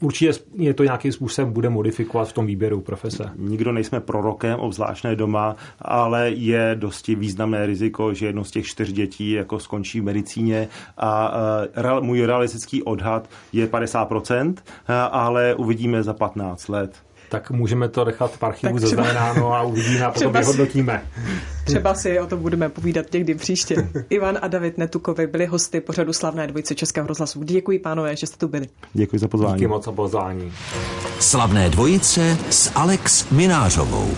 určitě 0.01 0.31
je 0.55 0.73
to 0.73 0.83
nějakým 0.83 1.11
způsobem 1.11 1.53
bude 1.53 1.69
modifikovat 1.69 2.29
v 2.29 2.33
tom 2.33 2.45
výběru 2.45 2.81
profese. 2.81 3.23
Nikdo 3.35 3.71
nejsme 3.71 3.99
prorokem, 3.99 4.59
obzvláštné 4.59 5.15
doma, 5.15 5.55
ale 5.81 6.29
je 6.29 6.75
dosti 6.79 7.15
významné 7.15 7.65
riziko, 7.65 8.13
že 8.13 8.25
jedno 8.25 8.43
z 8.43 8.51
těch 8.51 8.65
čtyř 8.65 8.91
dětí 8.91 9.31
jako 9.31 9.59
skončí 9.59 10.01
v 10.01 10.03
medicíně 10.03 10.67
a 10.97 11.33
uh, 11.99 12.03
můj 12.03 12.25
realistický 12.25 12.83
odhad 12.83 13.29
je 13.53 13.67
50%, 13.67 14.49
uh, 14.49 14.55
ale 15.11 15.55
uvidíme 15.55 16.03
za 16.03 16.13
15 16.13 16.67
let 16.67 17.08
tak 17.29 17.51
můžeme 17.51 17.89
to 17.89 18.05
nechat 18.05 18.37
v 18.37 18.43
archivu 18.43 18.79
zaznamenáno 18.79 19.53
a 19.53 19.61
uvidíme 19.61 20.05
a 20.05 20.11
potom 20.11 20.33
vyhodnotíme. 20.33 21.03
Třeba 21.63 21.93
si 21.93 22.19
o 22.19 22.27
tom 22.27 22.41
budeme 22.41 22.69
povídat 22.69 23.05
někdy 23.13 23.35
příště. 23.35 23.89
Ivan 24.09 24.37
a 24.41 24.47
David 24.47 24.77
Netukovi 24.77 25.27
byli 25.27 25.45
hosty 25.45 25.81
pořadu 25.81 26.13
Slavné 26.13 26.47
dvojice 26.47 26.75
Českého 26.75 27.07
rozhlasu. 27.07 27.43
Děkuji 27.43 27.79
pánové, 27.79 28.15
že 28.15 28.27
jste 28.27 28.37
tu 28.37 28.47
byli. 28.47 28.67
Děkuji 28.93 29.19
za 29.19 29.27
pozvání. 29.27 29.55
Díky 29.55 29.67
moc 29.67 29.85
za 29.85 29.91
pozvání. 29.91 30.53
Slavné 31.19 31.69
dvojice 31.69 32.37
s 32.49 32.71
Alex 32.75 33.29
Minářovou. 33.29 34.09